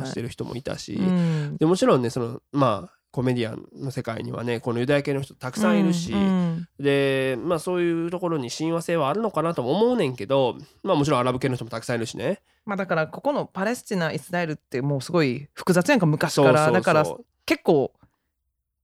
[0.07, 1.57] してる人もいたし、うん。
[1.59, 12.43] でもちろんねそのまあコメディアンの世界にはねこのユダヤ系の人たくさんいるし、うんでまあそういうところに親和性はあるのかなとも思うねんけどまあもちろんアラブ系の人もたくさんいるしね。
[12.67, 16.71] まあだからここのパレスチナイスラエルってもうすごい複雑やんか昔から。
[16.71, 17.07] だから
[17.47, 17.93] 結構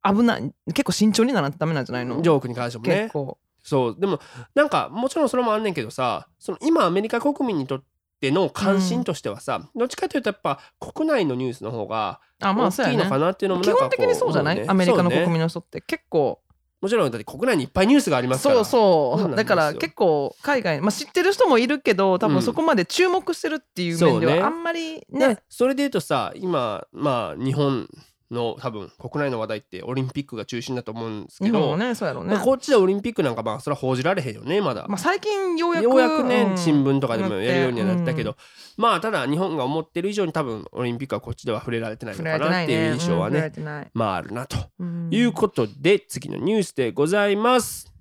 [0.05, 0.53] 危ない。
[0.67, 2.23] 結構慎重にならないとダメなんじゃないの？
[2.23, 3.03] ジョークに関してもね。
[3.03, 3.38] 結構。
[3.62, 3.97] そう。
[3.99, 4.21] でも
[4.55, 7.83] なんかもちろんそれもあんねんけどさその今アメリカ国民にとっ
[8.21, 14.71] ての関心としてはさ、どっちかというとやっぱ国内のニュースの方があまあ大きいのかなっていうのも基なんかこ本的にそうじゃない、思ね。
[14.71, 16.41] アメリカの国民の人って結構。
[16.81, 18.65] もちろんだって国内にいっぱいニュースがありますから。
[18.65, 19.37] そうそう。
[19.37, 22.33] だから結構海外、まあ、知ってる人もいるけど多うん。
[22.33, 25.29] 分そこまで注目してるっていう面ではあんまりね。
[25.29, 27.88] ねそれで言うとさ今まあ日本
[28.33, 34.87] の多分国内の話題ってオリンピックが中心だと思うんですけど、ねそうやろうね、まあ、こっちでオリンピックなんかまあそれは報じられへんよねまだ。
[34.88, 38.37] まあ、最近ようやくね、うん新聞とかでもやるようにはなったけど、うん。
[38.83, 43.90] まあただ日本が思ってる以上に多分オリンピックはこっちでは触れられてないのかなっていう印象はねれてない。
[43.95, 44.57] まああるなと。
[44.79, 45.09] うん。
[45.11, 47.92] いうことで次のニュースでございます。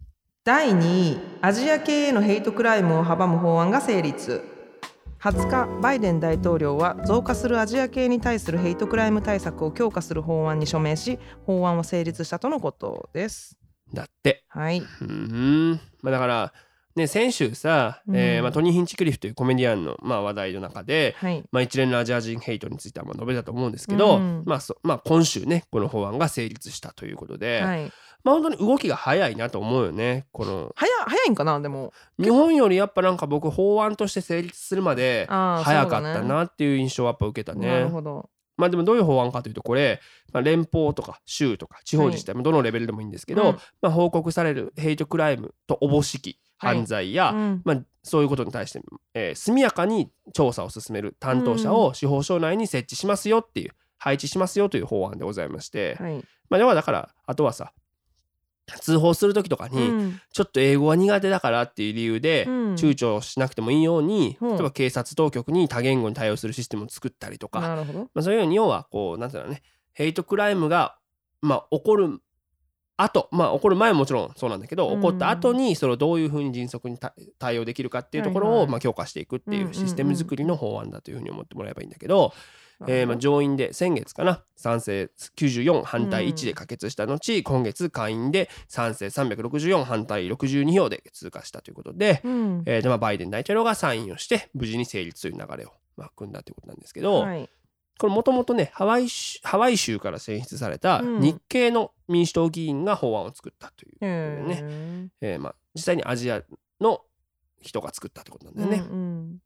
[0.44, 4.51] 第2位アジア系へのヘイトクライムを阻む法案が成立
[5.22, 13.56] 20日バイデン大統領は増加するアジア系に対するヘイトクライム対策を強化する法案に署名し法案は成立したとのことです。
[13.94, 14.46] だって。
[14.48, 15.80] はい、うーん。
[16.02, 16.54] まあだから
[16.96, 21.44] ね先週さ、えーうんまあ、トニー・ヒンチクリフというコメディアンの、まあ、話題の中で、はい。
[21.52, 24.44] まあ、一連のアジア人ヘイトについてはまあ述べたと思うんですけど、うん。
[24.48, 27.92] まあそまあ、今週ねこの法案が成立したということで、はい、
[28.24, 30.72] まあ本当に動きが早いなと思うよねこの。
[30.76, 31.94] 早早いんかなでも。
[32.20, 37.90] 日本よりやっぱなんか僕法案として成立するまで早かったなっていう印象はやっぱ受けたなねる。
[37.90, 38.30] ほど。
[38.58, 40.00] まあでもどういう法案かというとこれ、
[40.34, 43.58] まあ、連邦とか州とか地方自治体もどのレベルでもいいんですけど、うん。
[43.82, 47.62] まあ、報告されるヘイトクライムとおぼしき犯罪や、うん。
[47.66, 48.82] まあ、そういうことに対して、
[49.16, 56.24] えー速やかに調査を進める担当者を司法省内に設置しますよっていう配置しますよという法案でございまして、はい。
[56.50, 57.74] まあ、要はだからあとはさ
[58.80, 60.22] 通報する時とかに、うん。
[60.32, 62.74] ちょっと英語は苦手だからっていう理由でうん。
[62.76, 64.46] 躊躇しなくてもいいように、う。
[64.46, 67.60] ん例えば警察当局に多言語に対応するシステムを作ったりとか、
[68.14, 69.62] まあ、そういうように要はこうなんていうのね
[69.94, 70.98] ヘイトクライムが、
[71.42, 72.20] まあ、起こる
[72.98, 74.96] 後まあ起こる前ももちろんそうなんだけど、うん。
[74.98, 78.68] 起こった後にそれをどういうふうに迅速にた対応できるかっていうところを、はいはい。
[78.70, 82.34] まあ、強化していくっていうシステム作りの法案だというふうに思ってもらえばいいんだけど、
[82.88, 84.44] えーまあ、上院で先月かな。
[84.56, 86.32] 賛成94反対うん。
[86.32, 92.63] 1で可決した後、今月下院で賛成364反対62票で通過したということで、うん。
[92.65, 97.50] えーでまあ、バイデン大統領がサインをして無事に成立という流れを、まあ、組んだということなんですけど、はい。
[98.00, 101.20] これもともとねハワイ州ハワイ州から選出されたうん。
[101.20, 104.63] 日系の民主党議員が法案を作ったという、へね。
[104.63, 105.10] ー。
[105.22, 106.41] えーまあ、実際にアジア
[106.80, 107.02] の
[107.62, 108.78] 人が作ったってことなんだよね。
[108.89, 109.38] うんうん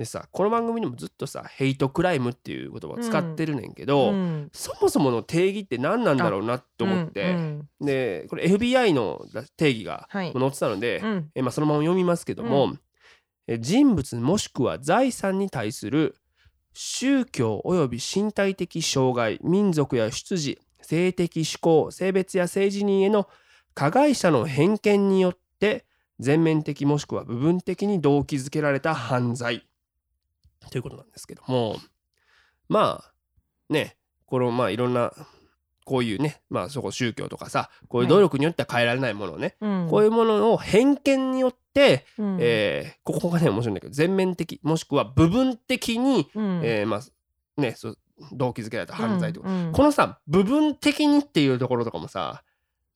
[0.00, 4.48] でさこの番組でもずっとさヘイトクライムっていう言葉を使ってるねんけど、うん。
[4.50, 7.86] そもそもの定義って何なんだろうなって思って、うんうん。
[7.86, 9.20] でこれ FBI の
[9.58, 10.32] 定義がはい。
[10.32, 11.30] 載ってたので、うん。
[11.34, 12.72] えーまあ、そのまま読みますけども、
[13.46, 16.14] えー人物もしくは財産に対する
[16.72, 23.28] 宗教及び身体的障害民族や出自性的指向性別や性自認への
[23.74, 25.84] 加害者の偏見によって
[26.20, 29.66] 全面的もしくは部分的に動機づけられた犯罪
[30.70, 31.76] ということなんですけども
[32.68, 33.12] まあ
[33.72, 33.96] ね
[34.26, 35.12] このまあいろんな
[35.84, 39.88] こういうねまあそこ宗教とかさこういう努力によっては変えられないものをね、うん。
[39.90, 42.38] こういうものの偏見によって、うん。
[42.40, 46.60] えーここがね面白いんだけど全面的もしくは部分的に、うん。
[46.62, 47.74] えーまあね
[48.32, 49.72] 動機づけられた犯罪とか、うんうん。
[49.72, 52.44] このさ部分的にっていうところとかもさ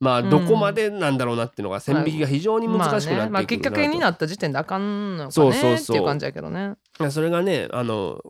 [0.01, 0.31] まあうん。
[0.31, 3.31] どこまでなんだろうなっていうのが線引きが非常に難しくなっていくるなと、まあね。
[3.31, 5.97] まあ、きっかけになった時点であかんのかねそうそうそう。
[5.97, 6.75] っていう感じやけどね。
[7.11, 8.21] それがねあの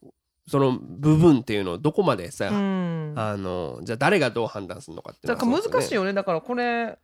[0.47, 6.13] その部分っていうのをどこまでさ、うん、だあのじゃあ誰がどう判断するのかっていうのから難しいよよね。
[6.13, 6.99] だからこれ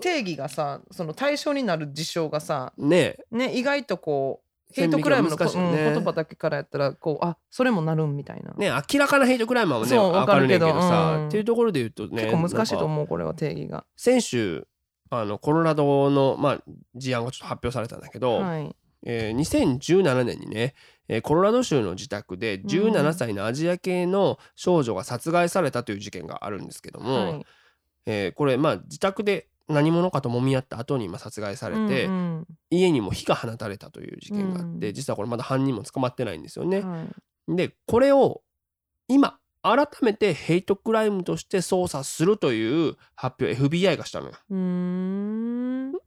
[0.00, 3.16] 定義がさその対象になる事象がさ、ね。
[3.30, 5.44] ね、意外とこうヘイトクライムのね。
[5.44, 11.28] うん言葉だけからやったらこうあそれもなるんみたいな、ね明らかなヘイトクライマーはねそうわかるけどさ、うん。
[11.28, 13.84] っていうところで言うとね結構難しいと思うこれは定義が。
[13.96, 14.66] 先週
[15.10, 16.62] あのコロラドの、まあ、
[16.94, 18.74] 事案がちょっと発表されたんだけど、はい。
[19.04, 20.74] えー2017年にね、
[21.08, 27.46] えーコロラド州の自宅で17歳のアジア系の少女が殺害されたという事件があるんですけども、はい。
[28.06, 34.94] えーこれまあ自宅で何者かともみ合った後にまあ殺害されて、うん家にも火が放たれたという事件があって、うん。
[34.94, 36.78] 実はこれまだ犯人も捕まってないんですよね。
[36.78, 37.56] うんはい。
[37.56, 38.42] でこれを
[39.08, 44.32] 今改めてヘイトクライムとして捜査するという発表 FBI がしたのよ。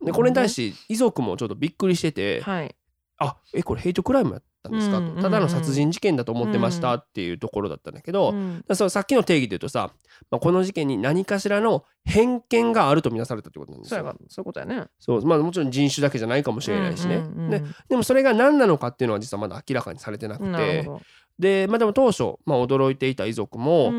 [0.03, 2.75] でこれに対して遺族もちょっとびっくりしてて、はい。
[3.17, 8.33] あえこれヘイトクライムやったんですか、うんうんうんただの殺人事件だと思ってましたっていうところだったんだけど、
[8.73, 9.91] そのさっきの定義で言うとさ、
[10.29, 13.99] まあ、この事件に何かしらの偏見があるとみなされたってことなんですよ。
[13.99, 14.83] そうやがそういうことやね。
[14.99, 15.25] そう。
[15.25, 20.89] まあ、もちろん人種だけじゃないかもしれないしね、ででもそれが何なのかっていうのは実はまだ明らかにされてなくて。
[21.37, 23.91] で,、まあ、でも当初、まあ、驚いていた遺族も、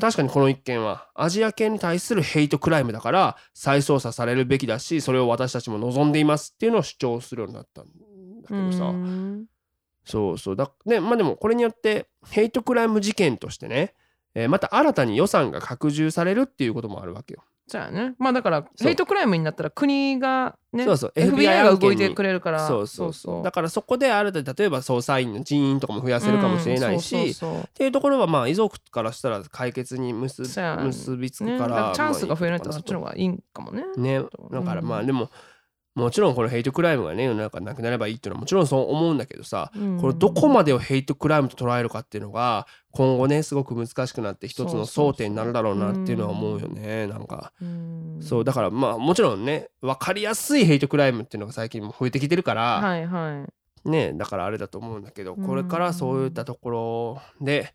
[0.00, 7.90] 確かにこの一件はアジア系に対するヘイトクライムだから再捜査されるべきだしそれを私たちも望んでいますっていうのを主張するようになったんだ
[8.48, 9.46] けどさ、うん
[10.06, 10.56] そうそう。
[10.56, 13.94] だねまあでもこれによってヘイトクライム事件としてね、
[14.34, 17.42] えーまた新たに予算が拡充されるっていうこともあるわけよ。
[17.68, 18.14] そうやね。
[18.18, 18.86] まあだからそう。
[18.86, 21.12] ヘイトクライムになったら国がねそうそう。
[21.16, 22.68] FBI が動いてくれるから。
[22.68, 23.42] そうそうそう。
[23.42, 31.58] だからそこで新たに例えば捜査員の人員とかも増やせるかもしれないし、うんそうそうっていうところはまあ遺族からしたら解決に結結びつそうね。
[31.58, 33.84] くから、だからチャンスが増えるんだったらそっちのま方がいいんかもね。
[33.96, 35.12] あねとだからまあうんで
[35.96, 40.00] ももちろんこのヘイトクライムがね世の中なくなればいいっていうのはもちろんそう思うんだけどさうん。
[40.00, 47.52] これどこまでをヘイトクライムと捉えるかっていうのが今後ねすごく難しくなって一つの争点になるだろうなっていうのは思うよねなんか。
[47.60, 48.18] うん。
[48.20, 53.46] そうだからまあもちろんね分かりやすいヘイトクライムっていうのが最近も増えてきてるから、はいは
[53.84, 53.88] い。
[53.90, 55.46] ねだからあれだと思うんだけどうん。
[55.46, 57.72] これからそういったところで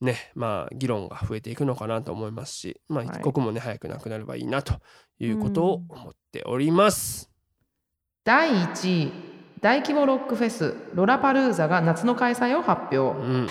[0.00, 3.16] ねまあ議論が増えていくのかなと思いますしまあはい。
[3.16, 4.74] 一刻もね早くなくなればいいなと
[5.18, 7.35] いうことを思っております。
[8.26, 9.12] 第1位
[9.60, 13.48] 大規模ロックフェスロラパルーザが夏の開催を発う表ん、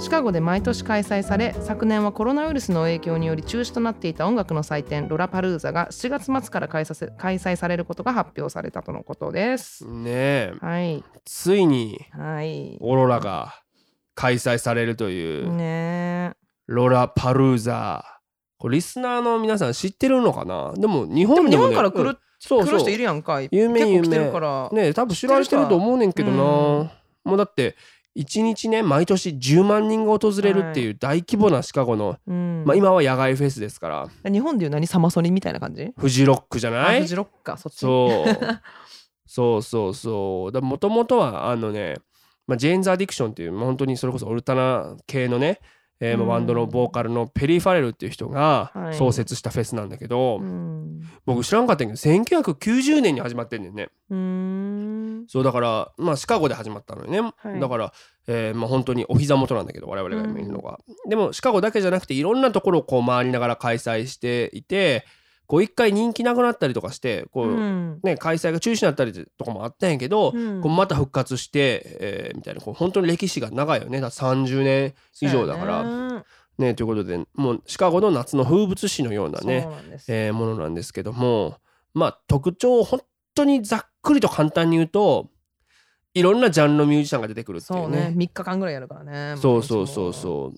[0.00, 9.86] シカゴで毎年開催され昨年はコロナウイルスの影響により中止となっていた音楽の祭典ロラパルーザが7月末から開催されることが発表されたとのことです。
[9.86, 10.52] ねえ。
[10.60, 11.04] はい。
[11.24, 12.76] ついにはい。
[12.80, 13.54] オロラが
[14.16, 16.32] 開催されるというね
[16.66, 18.04] ロラパルーザ。
[18.58, 20.72] これリスナーの皆さん知ってるのかな？
[20.74, 23.40] でも日本でも、ね、本から来る,、うんそう人いるやんか。
[23.42, 23.80] い有名。
[23.80, 26.90] 結構来て有名るから、ね多分知られてると思うねんけどな、うん。
[27.24, 27.76] もうだって
[28.16, 32.64] 1日ね毎年10万人が訪れるっていう大規模なシカゴの、うん。
[32.66, 34.30] まあ、今は野外フェスですから。
[34.30, 35.92] 日本でいう何サマソニみたいな感じ？
[35.96, 36.98] フジロックじゃない？
[36.98, 37.76] あフジロックかそっち。
[37.78, 38.60] そう。
[39.26, 40.60] そうそうそう。
[40.62, 41.96] もともとはあのね、
[42.46, 45.60] まあ、ジェーンズ・アディクションっていうまあ本当にそれこそオルタナ系のね、
[46.00, 48.94] えーバンドのボーカルのペリー・ファレルっていう人がはい。
[48.94, 51.00] 創設したフェスなんだけど、うん。
[51.24, 53.70] 僕知らんかったけど1990年に始まってんね。
[53.70, 53.74] ん。
[53.74, 53.88] ね
[55.28, 57.60] そうだからまあシカゴで始まったのよね、はい。
[57.60, 57.92] だから、
[58.26, 65.06] えーまあ本当にお膝元なんだけど我々が今いるのが、でもシカゴだけじゃなくていろんなところをこう回りながら開催していて
[65.46, 68.00] こう一回人気なくなったりとかしてこう、うん。
[68.02, 70.60] ね、開催が中止になったりとかもあったんやけど、うん。
[70.60, 74.00] こうまた復活して、えーみたいなこう本当に歴史が長いよね。
[74.00, 75.82] だから30年以上だから。
[75.84, 76.22] ね。
[76.58, 79.68] ねということでもうシカゴの夏の風物詩のようなね
[80.08, 81.58] えーものなんですけども
[81.92, 83.02] まあ特徴を本
[83.34, 85.28] 当にざっくりと簡単に言うと
[86.14, 88.08] いろんなジャンルのミュージシャンが出てくるっていそううね。
[88.08, 88.14] ね。
[88.16, 90.52] 3日間ぐらいやるからねそうそうそうそ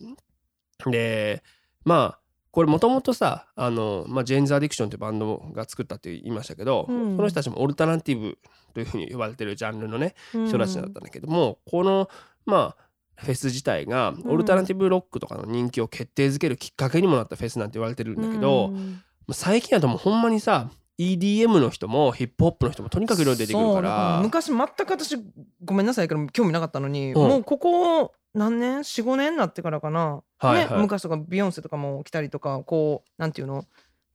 [0.86, 0.90] う。
[0.90, 1.42] で
[1.84, 2.20] まあ
[2.58, 7.16] これもともとさあの、まあ、ジェーンズ・アディクションってバンドが作ったって言いましたけど、うん。
[7.16, 8.36] この人たちもオルタナティブ
[8.74, 12.08] というふうに呼ばれてるジャンルのねう人たちだったんだけども、この
[12.46, 19.04] まあフェス自体がオルタナティブロックとかの人気を決定づけるきっかけにもなったフェスなんて言われてるんだけど、うん。
[19.30, 20.68] 最近だともうほんまにさ
[20.98, 25.16] EDM の人もヒップホップの人もとにかくいろいろ出てくるから昔全く私
[25.62, 27.14] ごめんなさいけど興味なかったのに、うん。
[27.14, 30.70] もうここ何年？45年になってからかな、はいはい。
[30.70, 33.64] ね、昔とかビヨンセとかも来たりとかこうなんていうの？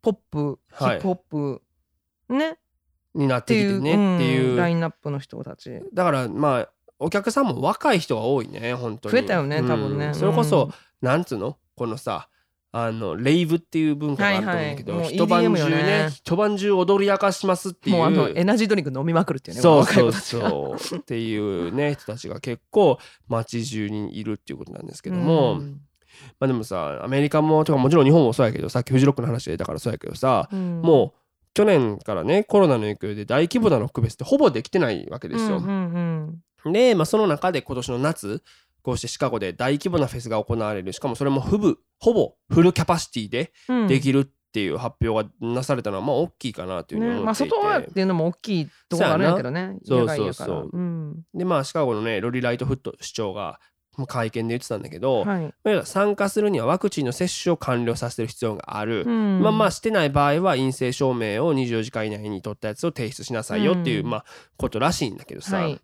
[0.02, 0.98] ポップヒはい。
[0.98, 1.62] ップホップ、
[2.30, 2.52] ね？
[2.52, 2.56] っ
[3.16, 4.54] になっててきていうねってう。
[4.54, 5.82] んライいうンナップの人たち。
[5.94, 9.14] だからまあお客さんも若い人が多いね本当に。
[9.14, 10.08] 増えたよね多分ね。
[10.08, 10.16] うん。
[10.16, 11.08] それこそ、うん。
[11.08, 11.58] なんつうの？
[11.76, 12.30] このさ
[12.76, 15.14] あのレイブっていう文化があると思うけど、はいはい。
[15.14, 15.84] 一晩中よね。
[15.84, 17.98] ね一晩中踊り明かしますっていう。
[17.98, 20.98] もうあのエナジードリンク飲みまくるっていうねそうそうそう。
[20.98, 25.82] っていうね人たちが結構街中にいるっていうことなんですけども、うん。
[26.40, 30.82] まあでもさアメリカもとかもちろん日本もそうやけどさっきフジロックの話でだからそうやけどさ、うん。
[30.82, 31.20] もう
[31.54, 35.58] 去年からねコロナの影響で大規模なロックフェスってほぼできてないわけですよ。
[35.58, 36.74] うんうん。
[36.74, 38.42] で、まあ、その中で今年の夏
[38.84, 40.94] こうしてシカゴで大規模なフェスが行われる。
[40.94, 43.88] しかもそれもフブほぼフルキャパシティでうん。
[43.88, 47.24] できるっていう発表がなされたのはまあ大きいかなというふうにね。
[47.24, 49.78] まあ思っていて、外はっていうのも大きいところがあるんやけどね。
[49.84, 50.70] そうそうそうそう。
[50.72, 51.24] うん。
[51.34, 53.60] でまあシカゴのねロリ・ライトフット市長が
[53.98, 55.54] まあ会見で言ってたんだけど、はい。
[55.64, 59.40] まあ参加するにはワクチンの接種を完了させる必要がある、うん。
[59.42, 64.10] まあまあしてない場合は陰性証明を24時間以内に取ったやつを提出しなさいよっていう、うん。
[64.10, 64.26] まあ
[64.58, 65.82] ことらしいんだけどさ、はい。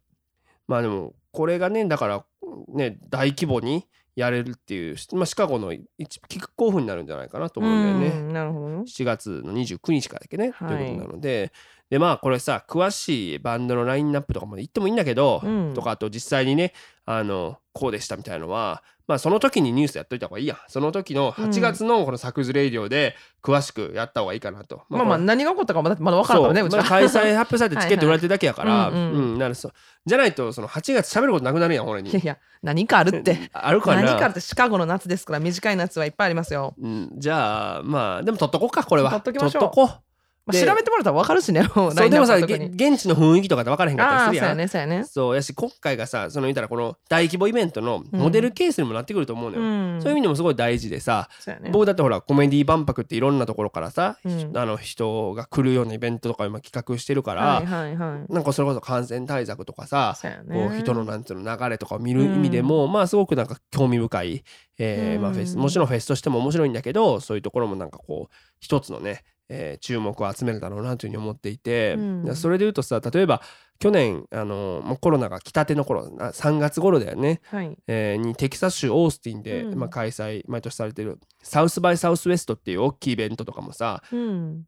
[0.68, 2.26] まあでもこれがねだから
[2.68, 8.20] ね大規模にやれるっていう、まあ、シカゴの一キックオフになるんじゃないかなと思うんだよね。
[8.20, 8.76] うんなるほどね。
[8.82, 10.70] 7月の29日からだっけね、はい。
[10.70, 11.52] ということなので。
[11.90, 15.74] でまあこれさ詳しいバンドのラインナップとかまで言ってもいいんだけど、うん。
[15.74, 16.74] とかあと実際にね
[17.12, 20.54] あのこうでしたみたいなのはまあその時にニュースやっといた方がいいや。
[20.54, 24.84] んその時の8月のこの作図レイディオで詳しくやった方がいいかなと。
[24.90, 26.78] まあまあ何が起こったかまだまだ分からんからねちは。
[26.78, 32.12] まだ開催発表されてチケット売られてるだけやからじゃないとその8月喋ることなくなるやん俺に。
[32.12, 33.50] いやいや何かあるって。
[33.54, 34.04] あるかな。
[34.04, 39.10] 何かあるってシカゴの夏ですから短い夏はいっぱいありますよ、うん、じゃあまあでも取っとこうかこれは。
[39.10, 39.62] 取っときましょう。
[39.62, 40.09] 取っとこう
[40.52, 44.68] まあ、で調べてもらったら分かるしねもうそうでもさ現地の雰囲気とかって分からへんかったりああそうやするやんね。
[44.68, 45.04] そうやね。
[45.06, 50.02] そうやし今回がさその言ったらこの大規模イベントのモデルケースにもなってくると思うのよ、うん。
[50.02, 51.70] そういう意味でもすごい大事でさ、そうやね。
[51.72, 54.58] 僕だってほらコメディ万博っていろんなところからさ、うん。
[54.58, 58.34] あの人が来るようなイベントとか今企画してるから、はいはいはい。
[58.34, 60.70] なんかそれこそ感染対策とかさ、そうやね。
[60.70, 64.44] こう人のなんていうの流れとかを見る意味でも、まあすごくなんか興味深い、
[64.78, 65.22] えーうん。
[65.22, 72.36] まあ、フェスもちろんフェスとしても面白いんだけどそういうところもなんかこう一つのね、えー注目を集めるだろうなというふうに思っていて、うん。
[72.36, 73.42] それで言うとさ例えば
[73.80, 77.78] 去年あのもうコロナが来たての頃あ3月頃だよね、はい。
[77.88, 79.80] えーにテキサス州オースティンで、うん。
[79.80, 84.64] まあ、開催毎年されてるサウスバイサウスウェストっていう大きいイベントとかもさうん。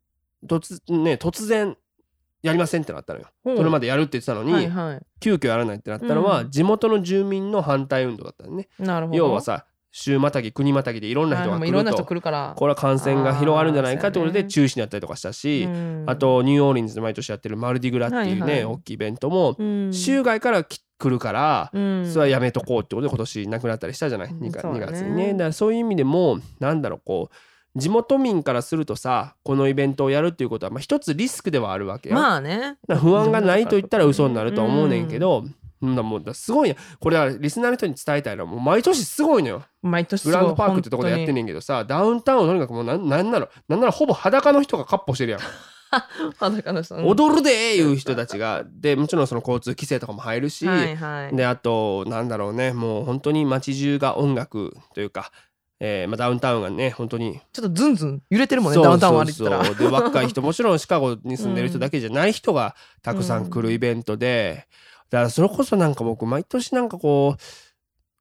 [0.47, 1.77] 突,、ね、突然
[2.41, 3.27] やりませんってなったのよ。
[3.43, 3.57] ほう。
[3.57, 6.51] それまでやるって言ってたのに、はいは急遽やらないってなったのは、うん。
[6.51, 8.67] 地元の住民の反対運動だったのね。
[8.79, 9.17] いなるほど。
[9.17, 16.03] 要はさ州またぎ国またぎでいろんな人が来るとこれは感染が広がるんじゃないかってことで中止になったりとかしたし、うん。
[16.07, 19.93] あとニューオーリンズで毎年やってるマルディグラっていうね、大きいイベントも、うん。
[19.93, 22.05] 州外からき来るから、うん。
[22.09, 24.93] それはやめとこうってことで今年なくなったりしたじゃない、うん 2, か2そうだね。
[24.93, 25.31] 月にね。
[25.33, 27.35] だからそういう意味でもなんだろうこう
[27.79, 32.15] 地元民からするとさこのイベントをやるっていうことは、まあ、一つリスクではあるわけよ。
[32.15, 32.77] まあね。
[32.87, 39.63] 不安がないと言ったら嘘になるとは思うねんけど、うん、だもうだすごいやこれはリスナーの人に伝えたいのはもう毎年すごいのよ。
[39.81, 45.41] 毎年グランドパークってとこでやってんねねんけどさダウンタウンをとにかくもうなんなんなのなんならほぼ裸の人がカッポしてるやん、
[46.37, 46.95] 裸の人。
[46.95, 48.63] うん踊るでーいう人たちが。
[48.65, 51.35] でもちろんその交通規制とかも入るし、はいはい。
[51.35, 52.73] であとなんだろうね。
[52.73, 55.31] もう本当に街中が音楽というか、
[55.79, 59.63] えーまあ、ダウンタウンがね本当にちょっとズンズン揺れてるもんねダウンタウン歩いてたら。
[59.73, 64.67] で若い人もちろんシカゴに住んでる人だけじゃない人がたくさん来るイベントで、
[65.11, 67.41] だからそれこそなんか僕毎年なんかこう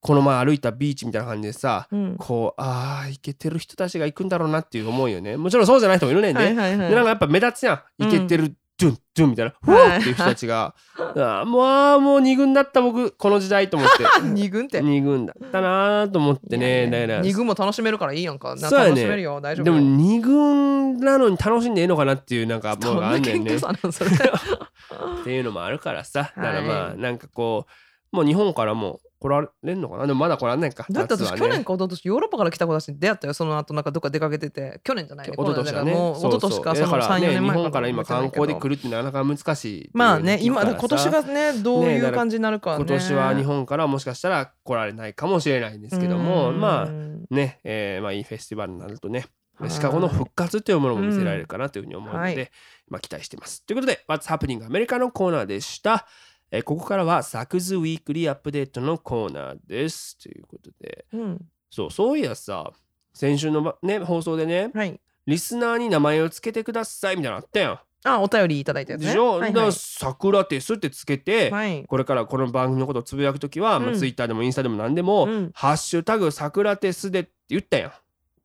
[0.01, 2.17] この前歩いたビーチみたいな感じでさ、うん。
[2.19, 6.89] こうあーイケてる人たちが行くんだろうなっていう思いよねもちろんそうじゃない人もいるねんで,、はいはいはい。
[6.91, 8.05] でなんかやっぱ目立つやん。
[8.05, 14.05] イケてる、ドゥンドゥンみたいな、ふーっていう人たちが、あーもうもう二軍だった僕この時代と思って。
[14.33, 14.81] 二軍って。
[14.81, 16.89] 二軍だったなーと思ってね。
[16.89, 18.55] だから二軍も楽しめるからいいやんか。
[18.57, 18.91] なそうやね。
[18.93, 19.39] 楽しめるよ。
[19.43, 19.75] 大丈夫よ。
[19.75, 23.59] でも二軍なのに楽しんでいいのかなっていうなんかものがあんねんね。
[23.59, 23.77] それ
[25.21, 26.33] っていうのもあるからさ。
[26.37, 27.67] だからまあなんかこ
[28.13, 30.07] うもう日本からも来られんのかな？
[30.07, 35.29] でもまだ来らんないかだって私、去年か一昨年ヨーロッパから来た子たちに出会ったよその後なんかどっか出かけてて去年じゃない？
[35.29, 35.93] ね一昨年はね？
[35.93, 46.61] 一昨年かその34だからね日年前本から今観光で来るるってなかなか難しいまあね今今年がねどういう感じになるか今年は日本からもしかしたら来られないかもしれないんですけどもうん。
[46.61, 46.87] まあ
[47.31, 49.27] ね、えーまあいいフェスティバルになるとね
[49.57, 49.71] はい。
[49.71, 52.51] シカゴの復活というものも見せられるかなというふうに思うので、うんはい
[52.91, 53.65] まあ、期待しています。
[53.65, 56.07] ということで、What's Happening アメリカのコーナーでした。
[56.51, 60.19] えーここからはサクズウィークリーアップデートのコーナーです。
[60.19, 61.39] ということで、うん
[61.71, 62.73] そう、そういやさ、
[63.15, 67.81] 先週のばね、放送でね、はいリスナーに名前をつけてくださいみたいなのあったやん。
[68.03, 77.93] あお便りいただいたやつねでしょ、はいはいだからサクラテスってつけて、はいこれからこの番組のことをつぶやくときは、まあ、うんツイッターでもインスタでも何でも、うんハッシュタグサクラテスでって言ったやん。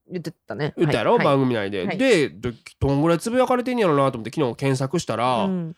[0.10, 1.86] 言ってたね言ったやろ、はい番組内で。
[1.86, 5.76] はいでどどんぐらいつぶやかれてんやろなと思って昨日検索したら、うん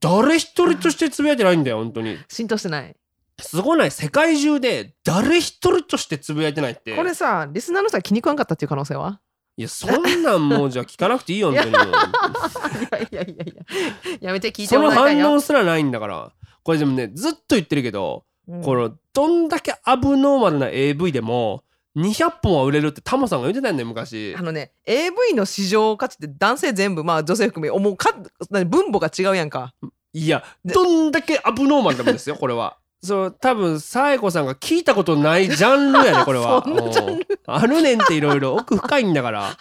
[0.00, 2.16] 誰一人としてつぶやいてないんだよ本当に。
[2.28, 2.94] 浸透してない
[3.40, 6.94] すごない世界中で誰一人としてつぶやいてないって。
[6.94, 9.20] これさリスナーの人は気に食わんかったっていう可能性は？
[9.56, 11.74] いやそんなんもうじゃあ聞かなくていいよ本当に。
[11.74, 16.32] いやいやいやいややめて聞いてそのもらいたいよ反応すらないんだから。
[16.62, 21.63] これでもねずっと言ってるけど、うんこのどんだけアブノーマルな AV でも
[21.96, 24.42] 200本は売れるってタモさんが言ってたんだよ昔あ。
[24.42, 28.10] のね AV の市場価値って男性全部まあ女性含め思うか
[28.50, 29.74] 何分母が違うやんか
[30.12, 32.78] いやでどんだけアブノーマルなんですよ これは。
[33.02, 36.62] そう多分サエコさんが聞いたことないジャンルやねこれは。
[36.64, 39.58] そんなジャンうんあるねんっていろいろ奥深いんだから。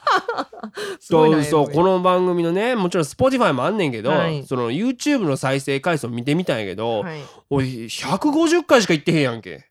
[1.02, 7.20] そうそうこの番組のねもちろん Spotify もあんねんけど、はいその YouTube の再生回数を見てみたんやけど、はい
[7.50, 9.66] おい150回しか行ってへんやんけ。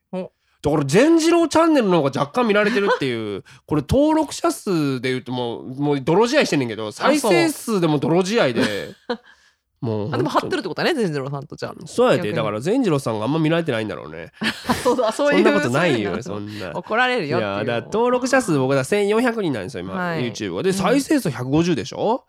[0.65, 8.63] おだから全次郎チャンネルの方が若干見られてるっていう これ登録者数で言うともうもう泥仕合してんねんけど再生数でも泥仕合で
[9.81, 11.87] もうあでも張ってるるってことだね善次郎さんとじゃあ。
[11.87, 14.31] そうやでだから善次郎さんがあんま見られてないんだろうね。
[14.85, 16.71] そうだそういうそんなことないよそんな。
[16.73, 17.43] 怒られるいよいう。
[17.43, 20.31] やだ登録者数僕だ1400人なんですよ今、はい。
[20.31, 20.71] YouTube はで。
[20.71, 22.25] うん再生数150でしょ、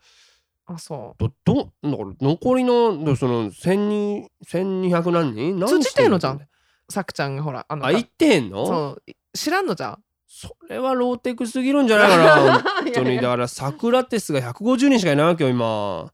[0.66, 5.58] あそどどだから残りのその1200 1200何人？
[5.60, 6.40] 何してんのじゃん
[6.90, 8.66] さくちゃんがほらあのあ言ってへんの？
[8.66, 9.98] そう知らんのじゃん。
[10.28, 13.16] それはローテクすぎるんじゃないかな 本当に。
[13.16, 16.12] だからサクラテスが150人しかいないわけよ今。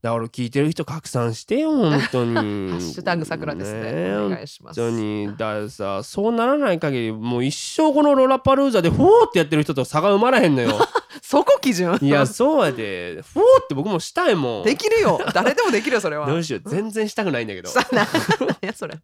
[0.00, 2.34] だから聞いてる人拡散してよ本当に。
[2.34, 2.46] ハ ハ
[2.78, 4.80] ッシュタグさくらですねお願いします。
[4.80, 5.26] 本当に。
[5.28, 10.78] だからさそうならない限りもう一生このロラパルーザでフォーってやってる人と差が生まれへんのよ
[11.22, 11.98] そこ基準？
[12.00, 13.22] いや そうやで。
[13.22, 14.64] フォーって僕もしたいもん。
[14.64, 15.20] できるよ。
[15.32, 16.26] 誰でもできるよそれは。
[16.30, 16.68] どうしよう。
[16.68, 17.68] 全然したくないんだけど。
[17.68, 18.06] さな
[18.40, 18.98] 何やそれ。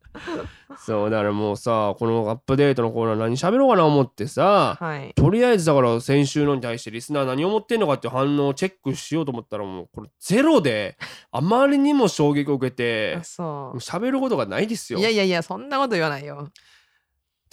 [0.79, 5.13] そうだからもうさこのアップデートのコーナー何喋ろうかな思ってさはい。
[5.15, 10.97] とりあえずだから先週のに対してリスナー何思ってんのかっていう反応をチェックしようと思ったらもうこれゼロで
[11.33, 14.99] あまりにも衝撃を受けて喋ることがないですよ。
[14.99, 16.49] ういやいやいやそんなこと言わないよ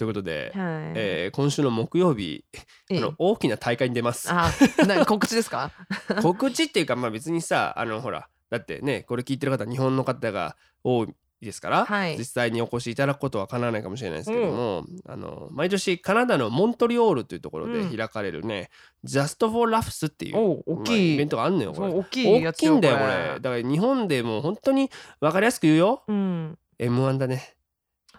[0.01, 0.63] ということで、はい。
[0.95, 2.43] えー今週の木曜日
[2.89, 4.27] あいいの大きな大会に出ます。
[4.31, 4.49] あ
[4.87, 5.71] な告知ですか？
[6.23, 11.07] 告知っていうかまあ別にさあのほらだってねこれ聞いてる方日本の方が多い
[11.39, 12.17] ですから、はい。
[12.17, 18.71] 実際にお越しいただくことは叶わないかもしれないですけども、あの毎年カナダのモントリオールというところで開かれるね、
[19.05, 21.13] Just for Laughs っていう大まあきい。
[21.13, 21.93] イベントがあんのよこれ。
[21.93, 23.39] 大きいや大きいんだよここれ。
[23.39, 24.89] だから日本でもう本当に
[25.19, 26.03] 分かりやすく言うよ。
[26.07, 26.57] うん。
[26.79, 27.55] M1 だね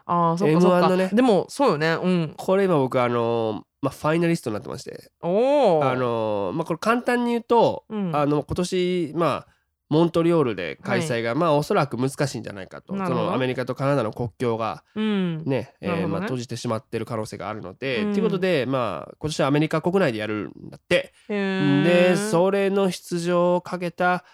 [0.06, 1.10] ああそっかそっ M1 かのね。
[1.12, 1.92] でもそうよね。
[1.92, 2.34] うん。
[2.36, 5.10] これ今僕あのまあファイナリストになってまして。
[5.22, 8.16] おおあのまあこれ簡単に言うと、うん。
[8.16, 9.52] あの今年まあ
[9.88, 12.94] モントリオールで開催が、まあおそらく難しいんじゃないかと。
[12.94, 13.26] そなるほど。
[13.26, 15.44] のアメリカとカナダの国境がうん。
[15.44, 16.14] ねえなるほどね。
[16.14, 18.12] ーまあ、閉じてしまってる可能性があるので、うん。
[18.12, 21.82] ということでまあ今年はアメリカ国内でやるんだって、へー。
[21.84, 24.24] でそれの出場をかけた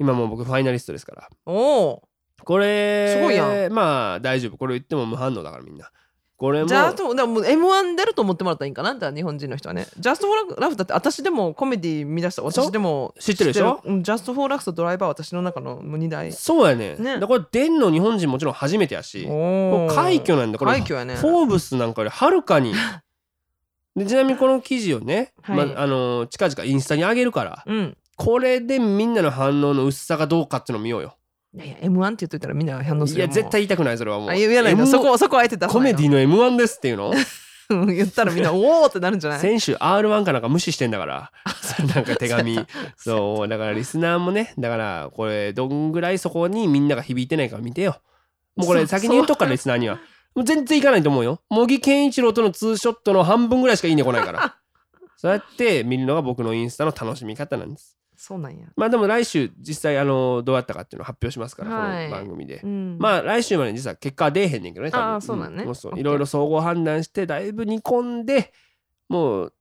[0.00, 1.28] 今もう僕ファイナリストですから。
[1.46, 2.02] おお
[2.46, 4.56] これすごいやまあ大丈夫。
[4.56, 5.90] これ言っても無反応だからみんな。
[6.36, 8.94] これもじゃあとだからもう M1 出ると思ってもらったらいいんかな？
[8.94, 9.88] じゃあ日本人の人はね。
[9.98, 12.42] ジャストフォーラフだって私でもコメディ見出した。
[12.42, 13.80] 私でも知ってるでしょ？
[13.84, 20.70] ジャストフォーラフとドライバーは私の中のもう2台そうやねねだからこれ出んの日本人もちろん初めてやし快挙なんだこれ。
[20.72, 21.16] 快挙やね。
[21.16, 22.74] フォーブスなんかよりはるかに。
[23.96, 25.66] でちなみにこの記事をね、はい。
[25.66, 27.96] まあ、あの近々インスタに上げるからうん。
[28.18, 31.16] これでみんなの反応の薄さがどうかっていうのを見ようよ
[31.56, 34.30] いやいや M1 って言っといたらみんな反応するよいや絶対言いたくないそれはもう。
[34.30, 34.84] あ言わないの。
[34.84, 37.12] M1 そこそこあえて出コメディの M1 ですっていうの？
[37.68, 39.40] ィ言ったらみんなおおってなるんじゃない？
[39.40, 41.32] 先週 R1 かなんか無視してんだから。
[41.94, 42.58] なんか手紙。
[42.96, 47.96] そうだからリスナーもねだからこれどんぐらいそこにみんなが響いてないか見てよ。
[48.54, 49.96] もうこれ先に言うとくからリスナーには。
[50.34, 51.40] もう全然いかないと思うよ。
[51.50, 54.56] 茂木健一郎とのツーショットの半分ぐらいしかいいね来ないから。
[55.16, 58.66] そうやって見るのが僕のインスタの楽しみ方なんですそうなんや。
[58.76, 62.08] まあでも来週実際あのどうやったかっていうのを発表しますから、はい。
[62.08, 62.60] この番組で。
[62.62, 62.96] うん。
[62.98, 65.64] まあ来週まで実は結果は出えへんねんけどねあーそうなんね。
[65.64, 68.52] んそういろいろ総合判断してだいぶ煮込んで
[69.08, 69.52] もう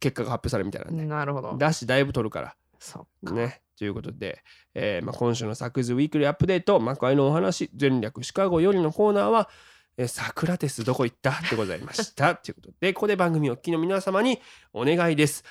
[0.00, 1.56] 結果が発表されるみたいなんで、なるほど。
[1.56, 2.54] だしだいぶ取るから。
[2.78, 3.34] そっか。
[3.34, 3.60] ね。
[3.76, 4.44] ということで、
[4.74, 9.48] えーまあ、今週のサクズウィークリーアップデート魔界のお話全略シカゴよりのコーナーは
[9.96, 11.32] えーサクラテスどこ行った？
[11.50, 12.34] でございました。
[12.36, 14.40] ということでここで番組をお聞きの皆様に
[14.72, 15.44] お願いです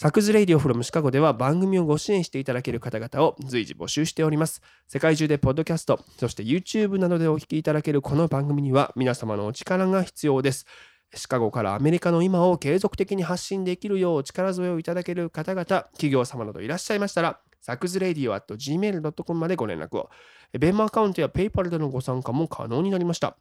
[0.00, 4.62] サクズレイディオフロムシカゴでは番組をご支援していただける方々を随時募集しております。
[4.86, 10.66] 世界中でポッドキャストそして YouTube などでお聞きいただけるこの番組には皆様のお力が必要です。
[11.12, 20.10] シカゴからアメリカの今を継続的に発信できるよう力添えをいただける方々企業様などいらっしゃいましたらサクズレディオ at gmail.com までご連絡を。
[20.56, 23.36] ベンマアカウントや PayPal でのご参加も可能になりました。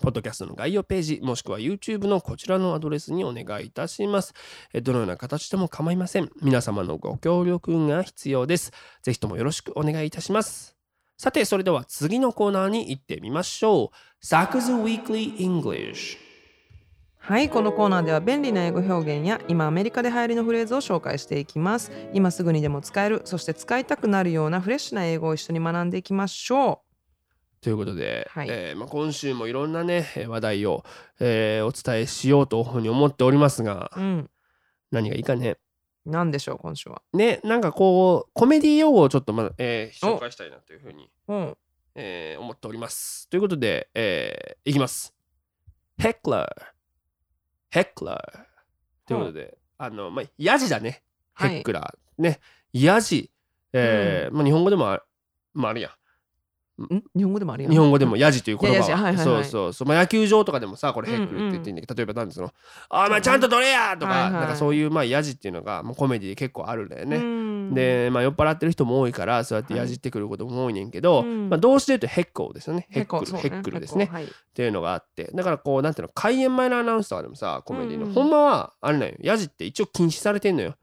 [0.00, 4.34] ポッドキャストの概要ページ、もしくは YouTube のこちらのアドレスにお願いいたします。
[4.72, 6.30] えどのような形でも構いません。
[6.42, 8.72] 皆様のご協力が必要です。
[9.02, 10.76] ぜひともよろしくお願いいたします。
[11.18, 13.96] さて、それでは次のコーナーに行ってみましょう。
[14.20, 16.26] サクズ Weekly English。
[17.26, 26.85] はいこのコーナーでは便利な英語表現や今アメリカで流行りのフレーズを紹介していきます今すぐにでも使えるそして使いたくなるようなフレッシュな英語を一緒に学んでいきましょう
[27.66, 28.48] ということで、はい。
[28.48, 30.84] えーまあ、今週もいろんなねえー話題を、
[31.18, 34.30] えーお伝えしようというふうに思っておりますがううん。
[34.92, 35.56] 何がいいかね？
[36.04, 37.02] 何でしょう今週は。
[37.12, 40.16] ねなんかこうコメディ用語をちょっとまだ、えーお。
[40.16, 41.56] 紹介したいなというふうに、うん。
[41.96, 43.28] えー思っております。
[43.30, 45.12] ということで、えーいきます。
[45.98, 46.62] ヘクラー
[47.70, 51.02] ヘクラーということで、あのまあヤジだね。
[51.34, 51.50] はい。
[51.50, 52.38] ヘックラー、ね。
[52.72, 53.32] ヤジ、
[53.72, 55.02] えーまあ、日本語でもあ,、
[55.52, 55.90] まあ、あるやん
[56.82, 57.02] ん？
[57.16, 58.76] 日本語でもあるよ日本語でもヤジという言葉。
[58.76, 59.24] いやヤジはいはいはい。
[59.24, 62.52] そうそうそう、まあ、野球場とかでもさこれヘックルって言っていいんだけど、例えば何ですの
[62.90, 64.32] 「あお前ちゃんと取れや!」とか、はいはい。
[64.32, 71.48] なんかそういうまあヤジっていうのがもうコメディで結構あるんだよね、で、まあ、酔っ払ってる人も多いからそうやってやじってくることも多いねんけど、うん。
[71.48, 72.86] まあ、動詞で言うとヘッコーですよね。
[72.90, 74.08] ヘックルそうヘックルですね。
[74.12, 74.24] はい。
[74.24, 75.30] っていうのがあって。
[75.34, 78.10] だからこうなんていうの開演前のアナウンサーでもさコメディの、うん。
[78.10, 79.16] うんほんまはあれなんよ。
[79.20, 80.74] ヤジって一応禁止されてんのよ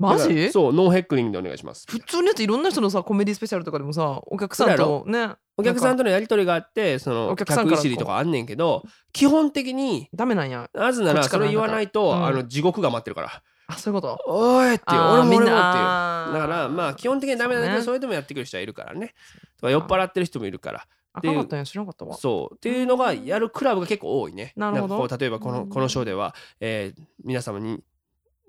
[0.00, 0.50] マジ？
[0.50, 1.86] そうノーヘックリングでお願いします。
[1.88, 5.34] 普通にやっていろんな人のさコメディスペシャルとかでもさお客さんとね。
[5.56, 8.82] お客さんととのやり取りがあってそのお客さんからとかあんねんけど
[9.12, 10.70] 基本的にダメなんや。
[10.72, 12.26] なぜならそれ言わないと、うん。
[12.26, 13.42] あの地獄が待ってるから。
[13.66, 17.84] あそういうこと「おい!」っていう俺も俺もっていうだからまあ基本的にはダメなんだけどね。
[17.84, 19.14] それでもやってくる人はいるからね。
[19.62, 20.86] 酔っ払ってる人もいるから。
[21.12, 22.16] あかったんや知らなかったわ。
[22.16, 22.54] そう。
[22.54, 24.52] っていうのがやるクラブが結構多いね。
[24.56, 25.16] なるほど。
[25.16, 25.68] 例えばこのうん。
[25.68, 27.82] このショーでは、えー皆様に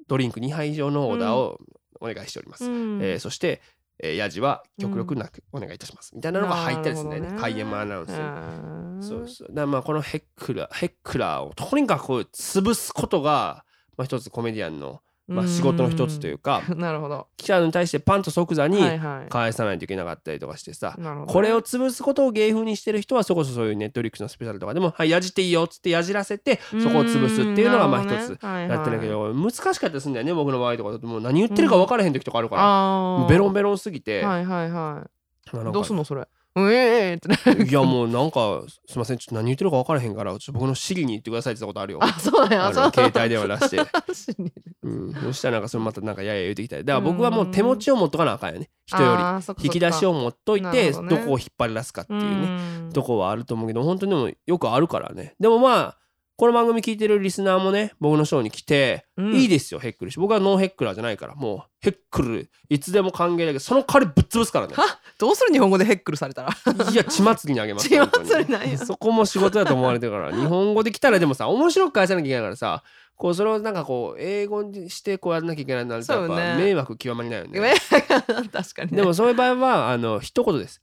[0.07, 1.59] ドリンク2杯以上のオーダーを
[1.99, 2.65] お願いしております。
[2.65, 2.99] うん。
[3.01, 3.61] えーそして、
[4.03, 7.19] えー、ヤジは極力なくお願いいたします、みたいなのが入ったりすね。
[7.19, 9.07] なるほど開演前アナウンス。
[9.07, 9.53] そうそう。
[9.53, 13.63] だまあこのヘックラーヘックラーをとにかく潰すことが、
[13.97, 16.79] まあ、一つコメディアンの、まあ、仕事の一つというかうん。
[16.81, 17.27] なるほど。
[17.37, 19.29] 記者に対してパンと即座にはいはい。
[19.29, 21.33] 返さないといけなかったりとかしてさ、なるほどね。
[21.33, 28.39] これを潰すことを芸風にしてる人はそこそそういうネットフリックスのスペシャルとかでも「はいやじっていいよ」っつってやじらせてそこを潰すっていうのがまあ一つ。
[28.41, 31.07] やってるけど難しかったりするんだよね僕の場合とかだと。
[31.07, 35.71] もう何言ってるか分からへん時とかあるから、あベロンベロンすぎて、はいはいはい。
[35.71, 36.27] どうすんのそれ？
[36.55, 41.99] うんええええってねいやもうなんかすいませんちょっと何言ってるか分からへんからちょっと僕のシリに言ってくださいって言ったことあるよ。
[42.03, 44.51] あそうそうの携帯電話出して、
[44.83, 48.69] うん、そしたらなんかそれまたなんかやや言うてきたりだから僕はもう手持ちを持っとかなあかんよね。
[48.85, 49.63] 人より。
[49.63, 52.87] 引き出しを持っといなてどこを引っ張り出すかっていうね。
[52.89, 52.91] ん。
[52.91, 55.35] とこはあると思うけど本当にでもよくあるからね。
[55.39, 55.97] でもまあ
[56.41, 64.73] この番組聞いてるリスナーもね僕のショーに来て、うんいいですよヘックルし僕はノーヘックラーじゃないからもうヘックルいつでも歓迎だけどその代わりぶっ潰すからね
[65.19, 66.49] どうする日本語でヘックルされたら？
[66.91, 72.81] いや血祭りにあげます血祭りなんやそこも仕事だと思われてるから日本語で来たらでもさ面白く返さなきゃいけないからさ
[73.17, 77.73] こうそれをなんかこう英語にしてこうやらなきゃいけないなるとや迷惑極まりないよねね
[78.51, 80.81] 確かにねでもそういう場合はあの一言です。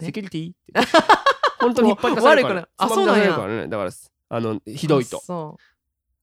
[0.00, 0.54] えセキュリティっ
[0.84, 0.90] て。
[1.60, 2.60] 本当に引っ張り出されるから。
[2.62, 3.68] 悪くないあそうからね。
[3.68, 3.90] だから
[4.28, 5.18] あのひどいと。
[5.18, 5.20] あ。
[5.20, 5.58] そ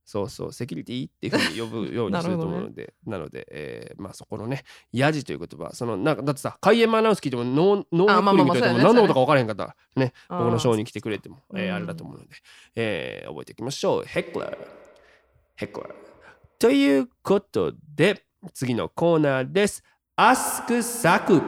[0.05, 11.75] そうそうセキュリティっていうふうに呼ぶように すると思うので、なので、えーまあそこのねヤジという言葉そのなんかだってさ開演前アナウンス聞いてもノーノーリングと言っても何のことか分からへんかったらねう僕のショーに来てくれても、えーうん。
[11.75, 12.35] あれだと思うので、
[12.75, 14.03] えー覚えていきましょう。
[14.03, 14.57] ヘックラー
[15.55, 15.93] ヘックラー
[16.59, 19.83] ということで次のコーナーです。
[20.15, 21.41] アスクサク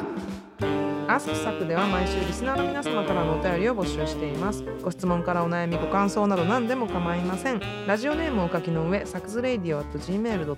[1.15, 4.65] アスクサクでは毎週リスナーの皆様からのお便りを募集しています。
[4.81, 7.61] ご質問からお悩みご感想など何でも構いません。
[7.87, 10.57] ラジオネームをお書きの上サクズレイディオ at gmail.com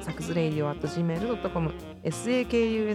[0.00, 1.72] サクズレイディオ at gmail.com
[2.02, 2.90] sakusradio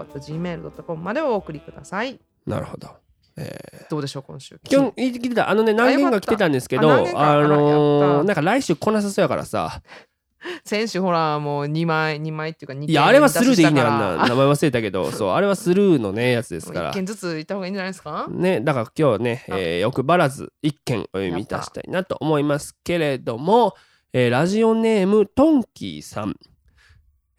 [0.00, 2.20] at gmail.com までお送りください。
[2.46, 2.88] なるほど。
[3.36, 4.54] えどうでしょう今週。
[4.54, 5.50] ー、今日聞いてた。
[5.50, 6.96] あのね何件か来てたんですけどあ
[7.40, 9.82] のー、なんか来週来なさそうやからさ
[10.64, 14.26] 先週ほらもう2枚2枚っていうか2いやあれはスルーでいいねあんな。
[14.28, 15.10] 名前忘れたけど。
[15.12, 16.90] そうあれはスルーのねやつですから。
[16.90, 18.26] 1件ずついった方がいいんじゃないですか？
[18.30, 23.74] ねだから今日はね、えー欲張らず一件お読みいたしたいなと思いますけれども、
[24.12, 26.34] えーラジオネームトンキーさん。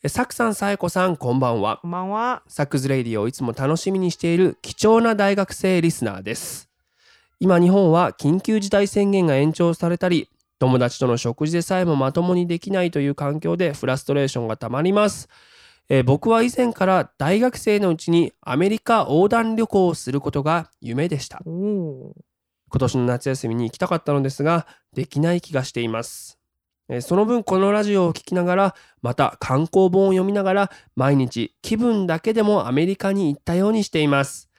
[0.04, 1.78] えーサクさんサエコさんこんばんは。
[1.82, 2.44] こんばんは。
[2.48, 6.70] サックズレイディをいつも楽しみにしている貴重な大学生リスナーです。
[7.40, 10.30] 今日本は緊急事態宣言が延長されたり、
[10.64, 15.28] 友達との食事でさえもまともにできないという環境でフラストレーションがたまります。
[15.90, 21.42] えー僕は以前から大学生のうちにアメリカ横断旅行をすることが夢でした。
[22.70, 26.40] 今年の夏休みに行きたかったのですができない気がしています
[26.90, 34.50] えーその分このラジオを聞きながらまた観光本を読みながら毎日気分だけでもアメリカに行ったようにしています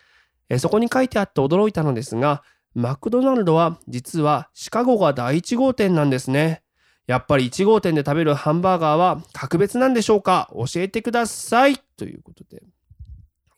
[0.48, 2.44] えーそこに書いてあって驚いたのですが
[2.74, 6.62] マクドナルドは実はシカゴが第1号店なんですね。
[7.06, 10.50] やっぱり1号店で食べるハンバーガーは格別なんでしょうか？
[10.54, 11.76] 教えてください。
[11.96, 12.62] ということで、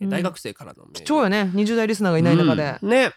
[0.02, 1.50] 大学生からの貴重よね。
[1.54, 2.90] 20代リスナーがいない中で、うん。
[2.90, 3.12] ね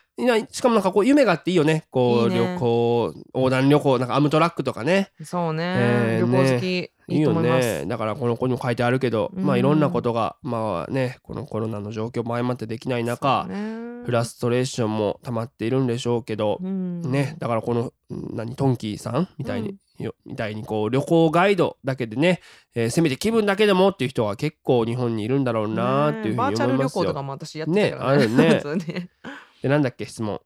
[0.52, 1.86] しかもなんかこう夢があっていいよね。
[1.92, 2.54] こういいね。
[2.54, 5.12] 旅行横断旅行なんかアムトラックとかね。
[5.24, 7.86] そうね、えー旅行好き、いいいよね。
[7.88, 13.90] だからこの子にも書いてあるけど、まあうんいろんなことがまあねこのコロナの状況も相まってできない中、ね。
[14.06, 17.02] フラストレーションも溜まっているんでしょうけど、うん。
[17.02, 17.94] ねだからこのん
[18.36, 22.42] 何トンキーさんみたいに、よみたいにこう旅行ガイドだけでね、
[22.76, 27.04] えーせめて気分だけでもっていう人が結構日本にいるんだろうなっていうふうにバーチャル旅思いますよ。
[27.04, 28.24] 行とかも私やってたからね。
[28.24, 29.10] あるね
[29.62, 30.39] でなんだっけ質問。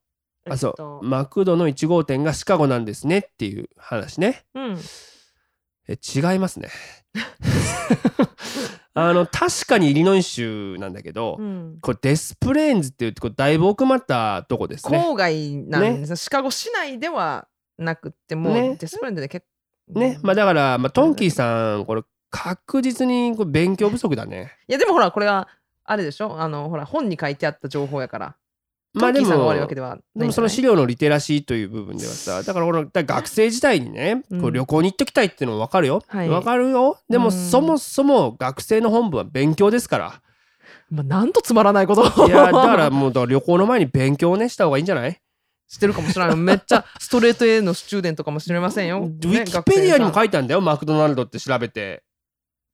[0.49, 0.99] あそう、えっと。
[1.03, 4.43] マクドの1号店がシカゴなんですねっていう話ね。
[4.55, 4.77] うん。
[5.87, 6.69] え違いますね。
[8.95, 11.77] あの確かにイリノイ州なんだけど、うん。
[11.81, 14.99] これデスプレーンズっていうこうだいぶ奥まったとこですね。
[14.99, 17.47] 郊外なんです、シカゴ市内では
[17.77, 18.75] なくってもう、ね。
[18.79, 19.45] デスプレンドで結
[19.93, 20.19] 構ね。
[20.21, 24.51] まあだから、まあ、トンキーさんこれ確実にこれ勉強不足だね。
[24.67, 25.47] いやでもほらこれは
[25.85, 26.39] あれでしょ？
[26.39, 28.35] あのほら本に書いてあった情報やから
[28.93, 29.75] まあでもで
[30.15, 34.41] でもその資料のリテラシーという部分ではさだからこの学生時代にね、うん。
[34.41, 36.29] こう旅行に行っときたいっていうのも分かるよ、はい。
[36.29, 36.97] 分かるよ。
[37.09, 37.31] でもうん。
[37.31, 40.21] そもそも学生の本部は勉強ですから。
[40.89, 42.27] まあ、なんとつまらないこと。
[42.27, 45.19] いやだからもう旅行の前に勉強をねした方がいいんじゃない？
[45.67, 52.03] してるかもしれないめっちゃストレート A のスチューデントかもしれませんよ、ウィキペディアにも書いてあるんだよマクドナルドって調べて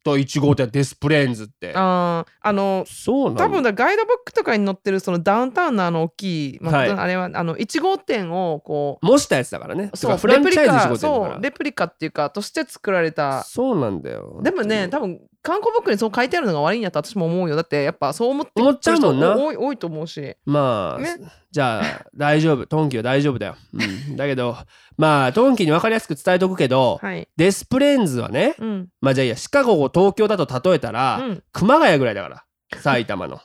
[0.03, 1.73] と1号店デスプレーンズって。
[1.75, 6.89] あーあのそう多分だガイドブックとかに載ってるそのダウンタウンのあの大きい、まあはい。
[6.89, 9.89] あれはあの1号店をこ模したやつだからね。
[9.93, 11.33] うそうフランチャイズ1号レプリカ店だから。
[11.33, 13.43] そうレプリカっていうかとして作られた。
[13.43, 14.39] そうなんだよ。
[14.43, 15.19] でもね多分
[15.49, 17.55] 観光ブックにそう書いてあるのが悪いんやと私も思うよ。
[17.55, 20.35] だってやっぱそう思って思っちゃうも多い多いと思うし。
[20.45, 21.17] まあ、ね。
[21.49, 22.67] じゃあ大丈夫。
[22.67, 24.55] トンキは大丈夫だよ、うん、だけど
[24.97, 27.27] まあトンキに分かりやすく伝えとくけど、はい。
[27.35, 28.89] デスプレーンズはねうん。
[29.01, 29.35] まあじゃあいいや。
[29.35, 31.43] シカゴを東京だと例えたら、うん。
[31.51, 32.43] 熊谷ぐらいだから。
[32.79, 33.39] 埼玉の。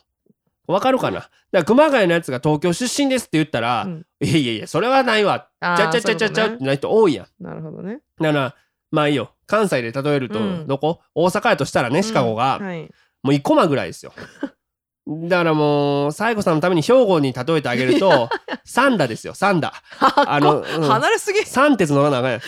[0.67, 1.17] わかるかな？
[1.19, 4.05] だから熊谷のやつが東京出身ですって言ったら、うん。
[4.19, 5.47] いやいやいやそれはないわ。
[5.61, 7.43] ちゃちゃちゃちゃちゃってない人多いやん。
[7.43, 8.01] なるほどね。
[8.19, 8.55] だから
[8.95, 9.31] まあいいよ。
[9.45, 10.67] 関西で例えると、うん。
[10.67, 11.01] どこ？
[11.13, 12.81] 大阪やとしたらねシカゴが、うんはい。
[13.21, 14.13] もう生駒ぐらいですよ。
[15.07, 18.29] だからもう西郷さんのために兵庫に例えてあげると
[18.65, 20.63] 三田ですよ三田あの、うん。
[20.63, 21.45] 離れすぎ。
[21.45, 22.41] 三鉄乗らなあかんやん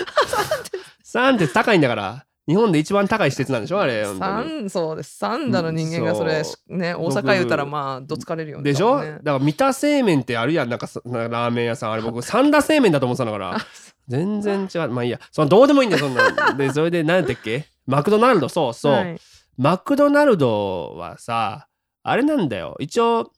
[1.04, 4.60] 三鉄高いんだから日本で一番高い施設なんでしょあれ本当に。
[4.62, 5.18] 三そうです。
[5.18, 11.92] 三田の人間がそれ、そね大阪言うたらまあどつかれるよねでしょ、だから三田製麺ってあるやんなんかそなんかラーメン屋さん。
[11.92, 13.58] あれ僕三田製麺だと思ってたんだから
[14.08, 14.90] 全然違う。
[14.90, 15.20] まあいいや。
[15.32, 17.66] そのどうでもいいんだよそんなんで それで何だっけ？
[17.86, 18.50] マクドナルド。
[18.50, 19.18] そうそう、はい。
[19.58, 21.68] マクドナルドはさ
[22.04, 22.76] あれなんだよ。
[22.80, 23.32] 一応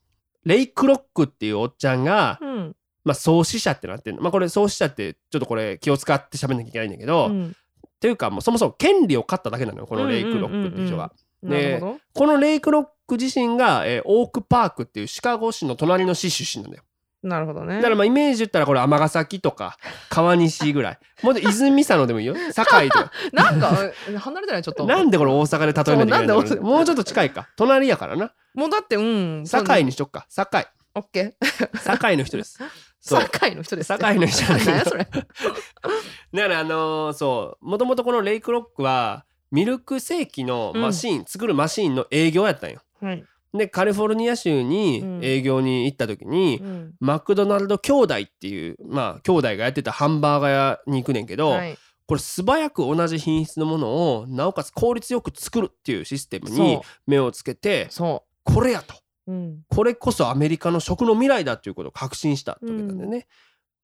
[0.46, 2.76] レイクロックっていうおっちゃんが、うん。
[3.06, 4.22] まあ、創始者ってなってんの。
[4.22, 7.56] まあこれ創始者ってちょっとこれ気を使って喋んなきゃいけないんだけど、っうん。
[8.00, 11.12] ていうかもうそもそも権利を買っただけなのよこのレイクロックっていう人が。
[11.42, 11.98] なるほど。
[12.14, 16.84] このレイクロック自身が、えーオークパークっていうシカゴ市の隣の市出身なんだよ。
[17.22, 17.78] なるほどね。
[17.78, 19.78] だからまあイメージ言ったらこれ尼崎とか
[20.10, 21.00] 川西ぐらい。
[21.22, 22.36] もうで泉佐野でもいいよ。
[22.54, 23.12] 堺とか。
[23.34, 23.78] なんか
[24.10, 24.86] え離れてないちょっと。
[24.86, 27.50] なんでこれ大阪で例えなきゃいけないもうちょっと近いか。
[27.58, 28.32] 隣やからな。
[28.54, 29.44] もうだってうん。
[29.46, 30.26] 堺にしとくか。
[30.30, 30.66] 堺。
[30.96, 31.80] オッケー。
[31.84, 32.58] 堺の人です。
[33.04, 33.88] 堺の人です。
[33.90, 35.06] 堺の人何やそれ。
[36.34, 37.66] だからあのーそう。
[37.66, 42.82] もともとこのレイクロックはミルクセーキのマシーン、作るマシーンの営業やったんよ。
[43.02, 45.20] はいでカリフォルニア州にうん。
[45.24, 46.93] 営業に行った時に、うん。
[47.00, 51.78] マクドナルド兄弟っていうまあ兄弟がやってたハンバーガー屋に行くねんけど、はい。
[52.06, 58.95] これ素早く同じ品質のものをなおかつ効率よく作るっていうシステムに目をつけてそこれやと。
[59.28, 59.60] ううん。
[59.70, 63.28] これこそアメリカの食の未来だっていうことを確信したってわけなんだよね。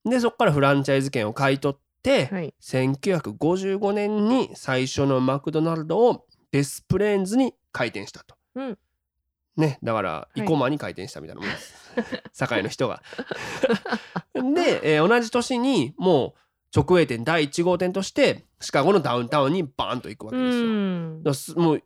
[0.04, 2.54] でそこからフランチャイズ権を買い取って、はい。
[2.60, 8.36] 1955年に最初のマクドナルドをデスプレーンズに開店したと。
[8.54, 8.78] うん
[9.56, 11.92] ね、だから生駒に開店したみたいなもんです。
[12.34, 13.02] 堺の人が。
[14.34, 20.64] で、えー同じ年にもう直営店第1号店としてシカゴのダウンタウンにバーンと行くわけうですよ。
[21.58, 21.82] もう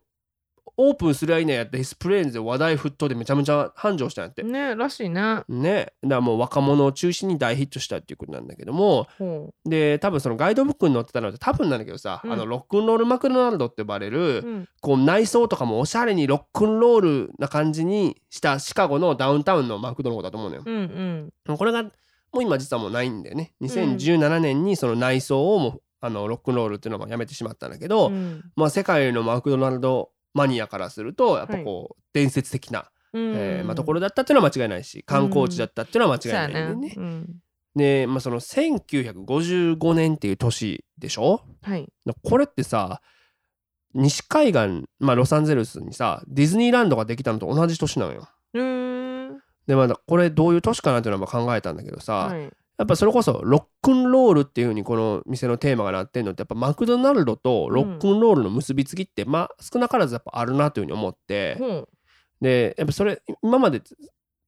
[0.83, 4.41] オープンするやいなやデスプレーンズで話題沸騰でめちゃめちゃ繁盛したんやって。
[4.41, 5.43] ねらしいね。
[5.47, 9.07] ね、だからもう若者を中心に大ヒットしたっていうことなんだけども。
[9.17, 12.31] ほで多分そのガイドブックに載ってたのって多分なんだけどさ、うん。
[12.31, 14.69] あのロックンロールマクドナルドって呼ばれる、ううん。
[14.81, 20.63] こう内装とかもおしゃれにロックンロールな感じにしたシカゴのダウンタウンのマクドのことだと思うのよ。
[20.65, 21.57] うんうん。
[21.57, 21.91] これがも
[22.35, 23.53] う今実はもうないんだよね。
[23.61, 28.43] 2017年にその内装をもうあのロックンロールっていうのもやめてしまったんだけど、うん。
[28.55, 33.33] まあ世界のマクドナルドマニアからするとやっぱこう伝説的な、うん。
[33.35, 37.25] えーまあ、ところだったっていうのは間違いないし観光地だったっていうのは間違いないんだよね。
[37.75, 41.41] で、まあ、その1955年っていう年でしょ？
[41.61, 41.87] はい。
[42.23, 43.01] これってさ
[43.93, 48.27] 西海岸、まあ、ロサンゼルスにさディズニーランドができたのと同じ年なのよ。
[48.53, 49.37] うーん。
[49.67, 52.51] でまあこれどういう年かなっていうのはまあ考えたんだけどさ、はい
[52.81, 61.89] やっぱそれこそロックンロールっていう風にこの店のテーマがなってんのってやっぱマクドナルドとロックンロールの結びつきって、まあ少なからずやっぱあるなという風に思って、ほう。
[62.41, 63.83] でやっぱそれ今まで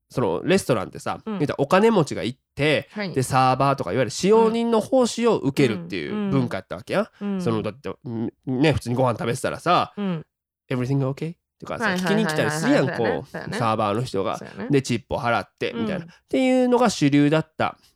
[0.09, 1.39] そのレストランってさ、うん。
[1.59, 3.13] お金持ちが行ってはい。
[3.13, 7.39] でサーバーとかいわゆる使用人の奉仕を受けるっていう文化やったわけや、うん。
[7.39, 10.25] そのだってんね普通にご飯食べてたらさうん
[10.71, 13.03] 「Everything okay?」とかさはい聞きに来たりするやんこそ
[13.37, 13.51] うやね。
[13.51, 14.39] うサーバーの人が。
[14.57, 14.69] ね。
[14.71, 16.09] でチップを払ってみたいな、うん。
[16.09, 17.65] っていうのが主流だった。
[17.65, 17.92] はい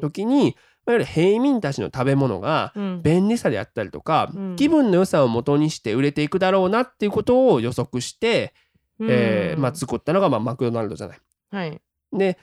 [0.00, 0.54] 時にい
[0.86, 3.02] わゆる平民たちの食べ物がうん。
[3.02, 4.56] 便利さであったりとか、うん。
[4.56, 8.54] 気分の良さを元にして売れていくだろうなっていうことを予測して、
[9.00, 11.18] えーまあ、作ったのがまあマクドナルドじゃない。
[11.50, 11.80] はい。
[12.12, 12.38] で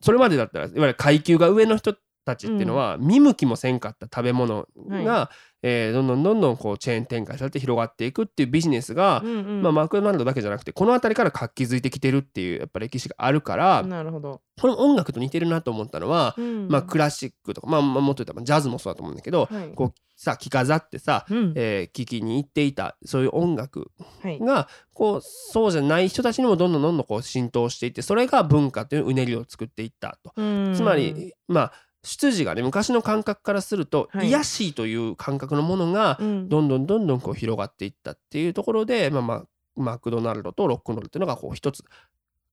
[0.00, 1.94] それまでだったらいわゆる階級が上の人
[2.24, 5.30] たちっていうのは、見向きもせんかった食べ物が、
[5.62, 9.62] えーどんどんどんどんこうチェーン展開されて広がっていくっていうビジネスが、うんうん。
[9.62, 16.68] まあ、マクドナルドだけじゃなくてこの辺りから活気づいてきてるっていうやっぱ歴史があるからなるほど、この音楽と似てるなと思ったのは、うん。
[16.68, 19.72] まあ、クラシックとか、まあ、まあもっと言ったらジャズもそうだと思うんだけど、はい。
[19.74, 21.52] こうさ着飾ってさ、うん。
[21.56, 23.90] えー聴きに行っていたそういう音楽
[24.22, 24.38] はい。
[24.40, 30.32] がこうそうじゃない人たちにもどんどんどんどんこう浸透していってそれが文化といううねりを作っていったと。
[30.74, 31.72] つまりまあ
[32.04, 34.28] 出自がね昔の感覚からすると、はい。
[34.28, 36.48] 癒やしいという感覚のものがうん。
[36.48, 39.44] どんどんどんどんこう広がっていったっていうところで、まあ、まあ
[39.76, 41.82] マクドナルドとロックンロールっていうのがこう一つ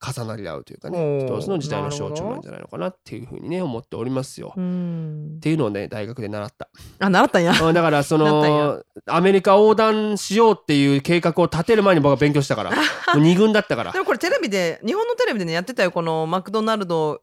[0.04, 4.54] 重なり合うというかね一つの時代の象徴なんじゃないのかなっていうふうにね思っておりますよ。
[4.58, 5.36] うん。
[5.38, 6.70] っていうのをね大学で習った。
[6.98, 7.54] あ習ったんや。
[7.62, 12.72] うんだから そのアメリカ横断しようっていう計画を立てる前に僕は勉強したから
[13.16, 13.92] 二軍だったから。
[13.92, 17.20] でもこれテレビで日本のテレビでねやってたよこのマクドナルドが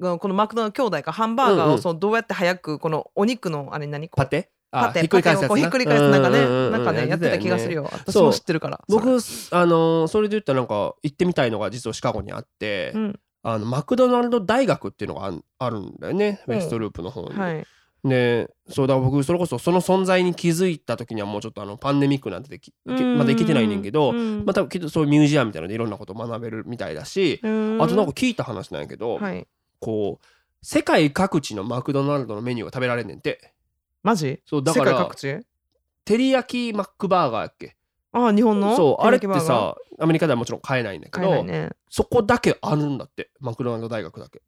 [0.00, 4.50] このマクドナルド兄弟かハンバーガーをそうどうやって早くこのお肉のあれ何パテ？
[4.70, 7.82] あパテひっくり返すひっくり返すなんかねなんかねやってた気がするよ。
[7.82, 8.24] よ私そう。
[8.24, 13.20] も知ってるから僕あのーそれで言ったらなんか行ってみたいのが実はシカゴにあって、うん。
[13.42, 16.54] あのマクドナルド大学っていうのがあるんだよね、うん。
[16.54, 17.38] ウェストループの方に。
[17.38, 17.66] はい。
[18.04, 24.44] でそうだ僕それこそその存在に気づいた時にはもうちょっとあのパンデミックなんてできまだ行けてないねんけど、うん。
[24.46, 27.78] またきっとそういうミュージアムみたいなのでいろんなことを学べるみたいだし、うん。
[27.82, 29.46] あとなんか聞いた話なんやけど、はい
[29.82, 30.26] こう
[30.62, 33.52] 世界各地のマクドナルドのメニューが食べられんねんて。
[34.04, 34.40] マジ？
[34.46, 35.40] そうだから世界各地？
[36.04, 37.76] 照り焼きマックバーガーやっけ。
[38.12, 38.76] あ日本の？
[38.76, 41.70] そうあれってさアメリカではもちろん買えないんだけど、買えないね。
[41.90, 44.40] そこだけあるんだってマクドナルド大学だけ。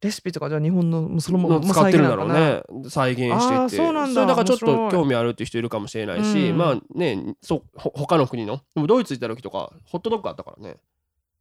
[0.00, 2.62] レシピとかじゃあ日本のもうそのままの使ってるんだろうね。
[2.90, 4.20] 再現してあーてそうなんだ。
[4.20, 6.58] れだからちょっ面白いと興味あるっていう人いるかもしれないし、うん。
[6.58, 8.60] まあねそうほ他の国の？
[8.74, 10.76] でもドイツ行った時とかホットドッグあったからね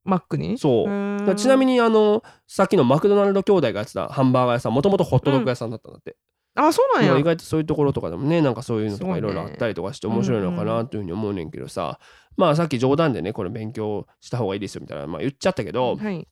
[0.05, 0.57] マックに？
[0.57, 1.35] そう。
[1.35, 6.17] ちなみににあのさっきのマクドナルド兄弟がやってたハンバーガー屋さんもともとホットドッグ屋さんだったんだって、
[6.55, 7.11] あそうなんや。
[7.11, 11.99] まあ意外とそういうところとかでもねなんかそういうのとかいろいろあったりとかして面白いのかなというふうに思うねんけどさ、
[12.37, 16.27] まあさっき冗談でねこれ勉強した方がいいですよみたいな、まあ、言っちゃったけど、はい。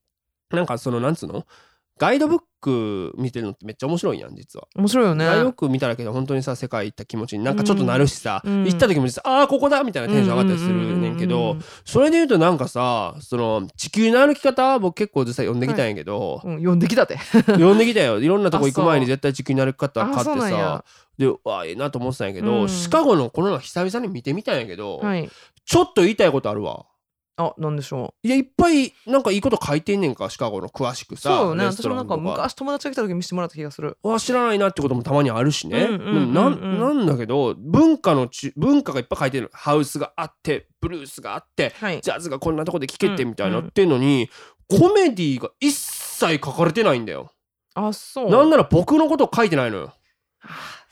[0.52, 1.46] なんかそのなんつうの？
[2.02, 4.68] ガイドブック見てるのってめっちゃ面白いやん実は。
[4.76, 5.24] 面白いよね。
[5.24, 8.64] ガイドブック見ただけで本当にさ世界行った気持ちになんかちょっとなるしさ、うん。
[8.64, 17.18] 行った時も実はああーここだみたいなテンション上がったりするねんけど、それで言うとなんかさその地球の歩き方僕結構実際読んできたんやけど、うん、読んできたって。
[17.18, 18.20] 読んできたよ。
[18.20, 20.84] いろんなとこ行く前に絶対地球の歩き方買あってさ
[21.20, 22.68] でうわええなと思ってたんやけど、うん。
[22.68, 25.30] シカゴのこの前久々に見てみたんやけど、はい。
[25.66, 26.88] ちょっと言いたいことあるわ。
[27.42, 39.50] あなんでしょいやいっぱいなんかいいこと書いてんねんかシカゴの詳しくうさそうよね私もなんか昔友達が来た時見せてもらった気がするわ知らないなってこともたまにあるしね、なんなんだけど文化のち文化がいっぱい書いてる。
[39.54, 42.02] ハウスがあってブルースがあってはい。
[42.02, 44.30] ジャズがこんなとこで聴けてうんみたいになってんのに、
[44.68, 47.32] コメディが一切書かれてないんだよ、
[47.76, 48.30] あそう。
[48.30, 49.94] なんなら僕のこと書いてないのよ。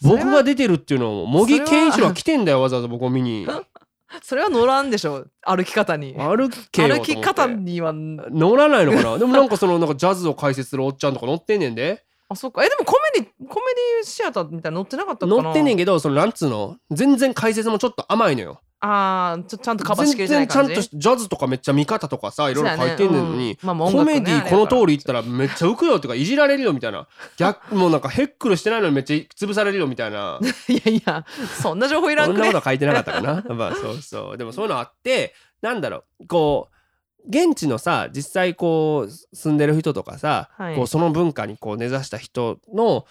[0.02, 3.46] 僕が出てるっていうのを茂木健一郎が来てんだよわざわざ僕を見に
[4.24, 6.16] それは乗らんでしょ歩き方に。
[6.18, 7.94] 歩け歩き方には。
[7.94, 9.18] 乗らないのかな？
[9.18, 12.64] でもなんかそのなんかジャズを解説するおっちゃんとか乗ってんねんであそっか。
[12.64, 13.66] えでもコメディコメ
[14.00, 15.42] ディシアターみたいなの乗ってなかったかな？
[15.42, 16.78] 乗ってんねんけどそのなんつうの？
[16.92, 18.62] 全然解説もちょっと甘いのよ。
[18.82, 23.68] あーちょちゃんとカバーしきれてない全然ちゃん感じとしジャズとかめっちゃ見方とかさいろいろ書いてんねんのに、ねうん。
[23.68, 27.08] まあまあコメディこの通り言ったらめっちゃ浮くよっていうかいじられるよみたいな。
[27.36, 30.40] 逆 もうなんかヘックルしてないのにめっちゃ潰されるよみたいな。
[30.70, 31.26] いやいや
[31.62, 32.38] そんな情報いらんくね。
[32.38, 33.44] そんなことは書いてなかったかな。
[33.56, 34.38] まあそうそう。
[34.38, 36.28] でもそういうのあってなんだろう。
[36.28, 36.76] こう
[37.28, 40.76] 現地のさ実際こう住んでる人とかさ、はい。
[40.76, 43.06] こうその文化にこう根ざした人の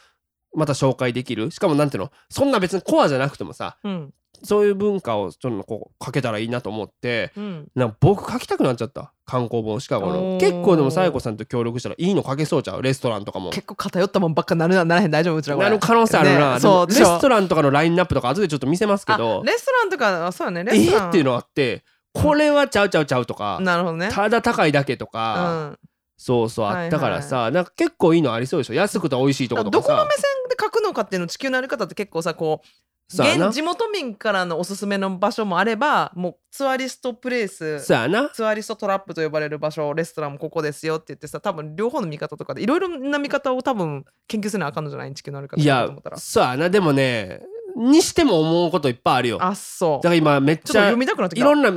[0.55, 1.51] また紹介できる？
[1.51, 2.11] しかもなんていうの？
[2.31, 4.15] そんな別にコアじゃなくてもさうん。
[4.45, 7.69] そういう文化をちょっとこう書けたらいいなと思ってうん。
[7.75, 9.13] なんか僕書きたくなっちゃった。
[9.27, 10.41] 観光本シカゴおのー。
[10.41, 12.83] 結構でも紗友子さんと協力したらいいの書けそうちゃう？
[12.83, 13.51] レストランとかも。
[13.51, 19.43] 結構偏ったもんばっかなるな ならへん大丈夫うちらなる可能性あるな、ねそうレストランとかのラインナップとか後でちょっと見せますけど。
[19.43, 21.07] あレストランとかあそうやねレえストラン。
[21.07, 21.85] ーっていうのあって
[22.23, 24.11] これはちゃうちゃうちゃうとかなるほどね。
[24.13, 25.79] ただ高いだけとうか、ん。
[26.17, 28.75] そうそうあったからさ、なんか結構いいのありそうでしょ？
[28.75, 32.67] 安くて美味しいとことかさどこの目線で書くのかっていうの地球のあり方って結構さこう
[33.11, 38.07] 現地元民からのおすすめの場所もあればもうツアリストプレイスツア
[38.53, 46.69] リストトラップと呼ばれる場所レストランもここですよって言ってさ多分両方の見方とかでいろいろな見方を多分研究せなあかんのじゃない地球のあり方いやと思ったらそうやな。
[46.69, 47.41] でもね
[47.77, 49.39] にしても思うこといっぱいあるよ。
[49.39, 50.07] だかあそう。
[50.07, 51.47] ら今めっちゃちょっと読みたくなってきた。
[51.47, 51.71] いろんな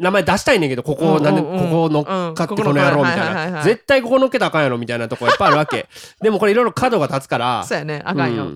[0.00, 3.60] 名前出したいねんけどここ、なんでここ乗っかってうんこの野郎みたいな。
[3.60, 5.88] い絶対ここ乗っけたらあかんやろみたいなとこいっぱいあるわけ。
[6.22, 7.64] でもこれいろいろ角が立つから。
[7.64, 8.02] そうやね。
[8.04, 8.52] あかんよ、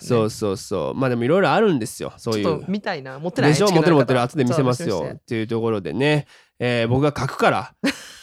[0.00, 0.94] そうそうそう。
[0.94, 2.12] まあでもいろいろあるんですよ。
[2.16, 2.64] そういう。
[2.66, 3.18] 見たいな。
[3.18, 3.52] 持ってない。
[3.52, 5.10] でしょ持ってる持ってる後で見せますよ。
[5.14, 6.26] っていうところでね、
[6.58, 7.72] えー僕が書くから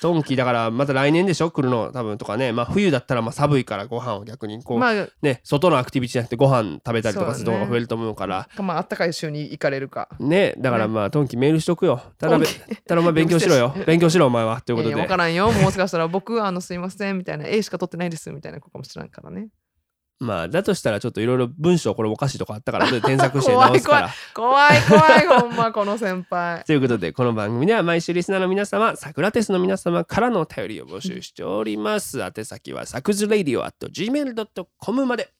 [0.01, 1.51] トンキだからまた来年でしょ？
[1.51, 2.51] 来るの多分とかね。
[2.51, 8.47] まあ冬だったらまあ寒いからご飯を逆にこう、まあね外のアクティビティじゃなくてご飯食べたりとかする動画が増えると思うから。
[8.57, 10.09] まああったかい州に行かれるか。
[10.19, 12.01] ねだからまあトンキメールしとくよ。
[12.17, 12.55] ただべトン
[12.87, 13.73] ただお前勉強しろよ。
[13.87, 14.61] 勉強しろお前は。
[14.61, 15.51] ということいやいやで分からんよ。
[15.51, 19.47] もしかしたら僕あのすいませんみたいな A しか取ってないですみたいな子かもしれんからね
[20.19, 24.09] まあだとしたらちょっといろいろ文章これおかしいとこあったから 後で添削して直すから。
[24.33, 26.63] 怖い怖いほんまこの先輩。
[26.65, 32.21] ということでこの番組では毎週リスナーの皆様サクラテスの皆様からのお便りを募集しております。
[32.21, 35.34] 宛先はサクズレディオ at gmail.com まで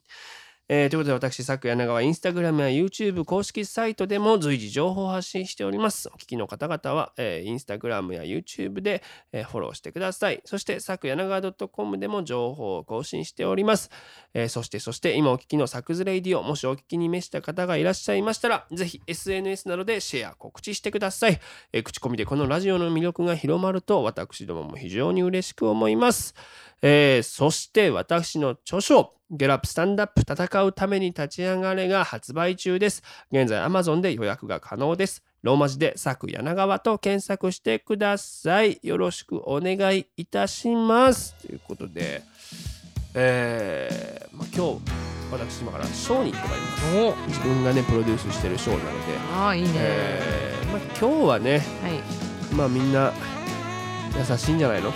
[0.68, 6.08] えーということで私、サク柳川インスタグラムや YouTube 公式サイトでも随時情報を発信しております。
[6.08, 9.00] お聞きの方々は、えーインスタグラムや YouTube で、
[9.30, 10.40] えーフォローしてください。
[10.44, 13.90] そして、サク柳川 .com でも情報を更新しております。
[14.34, 21.38] えーそして、そして今お聞きのサクズレイディオ、もしお聞きに召した方がいらっしゃいましたら、ぜひ SNS などでシェア、告知してください。
[21.72, 26.34] えー口コミでこのラジオの魅力が広まると、私どもも非常に嬉しく思います。
[26.82, 33.02] えーそして私の著書「ゲラップスタンダップ戦うために立ち上がれ」が発売中です。
[33.32, 35.22] 現在 Amazon で予約が可能です。
[35.42, 38.78] ローマ字で「佐久柳川」と検索してください。
[38.82, 41.34] よろしくお願いいたします。
[41.34, 42.22] ということで、
[43.14, 44.80] えーまあ、今日
[45.30, 46.96] 私今からショーに行ってまいります。
[46.96, 53.12] お自分がねプロデュースしてるショーなので、ああいいね、えーまあ、今日はねはいまあみんな
[54.16, 54.92] 優しいんじゃないの？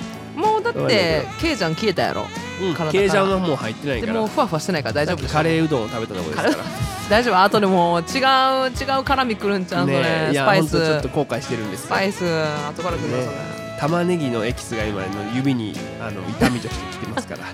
[0.73, 2.27] だってケイちゃん消えたやろ。
[2.63, 2.91] うん。
[2.91, 4.13] ケイジャンはもう入ってないから。
[4.13, 6.65] でもうふわふわしてないから大丈夫カレーうどんを食べたところですから。
[7.11, 7.43] 大丈夫。
[7.43, 10.71] 後でもう違う違う辛みくるんちゃうそれ、スパイス。
[10.71, 13.61] ちょっと後悔してるんですスパイス後からくるよねそれ。
[13.81, 17.45] 玉ねぎのエキスが今の指にあの痛みとしてきてますから、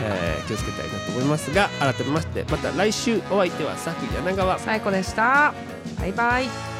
[0.00, 5.52] え ー気をつけたいなと思いますが改めましてまた来週お相手は佐久柳川最高でした。
[5.98, 6.73] バイバイ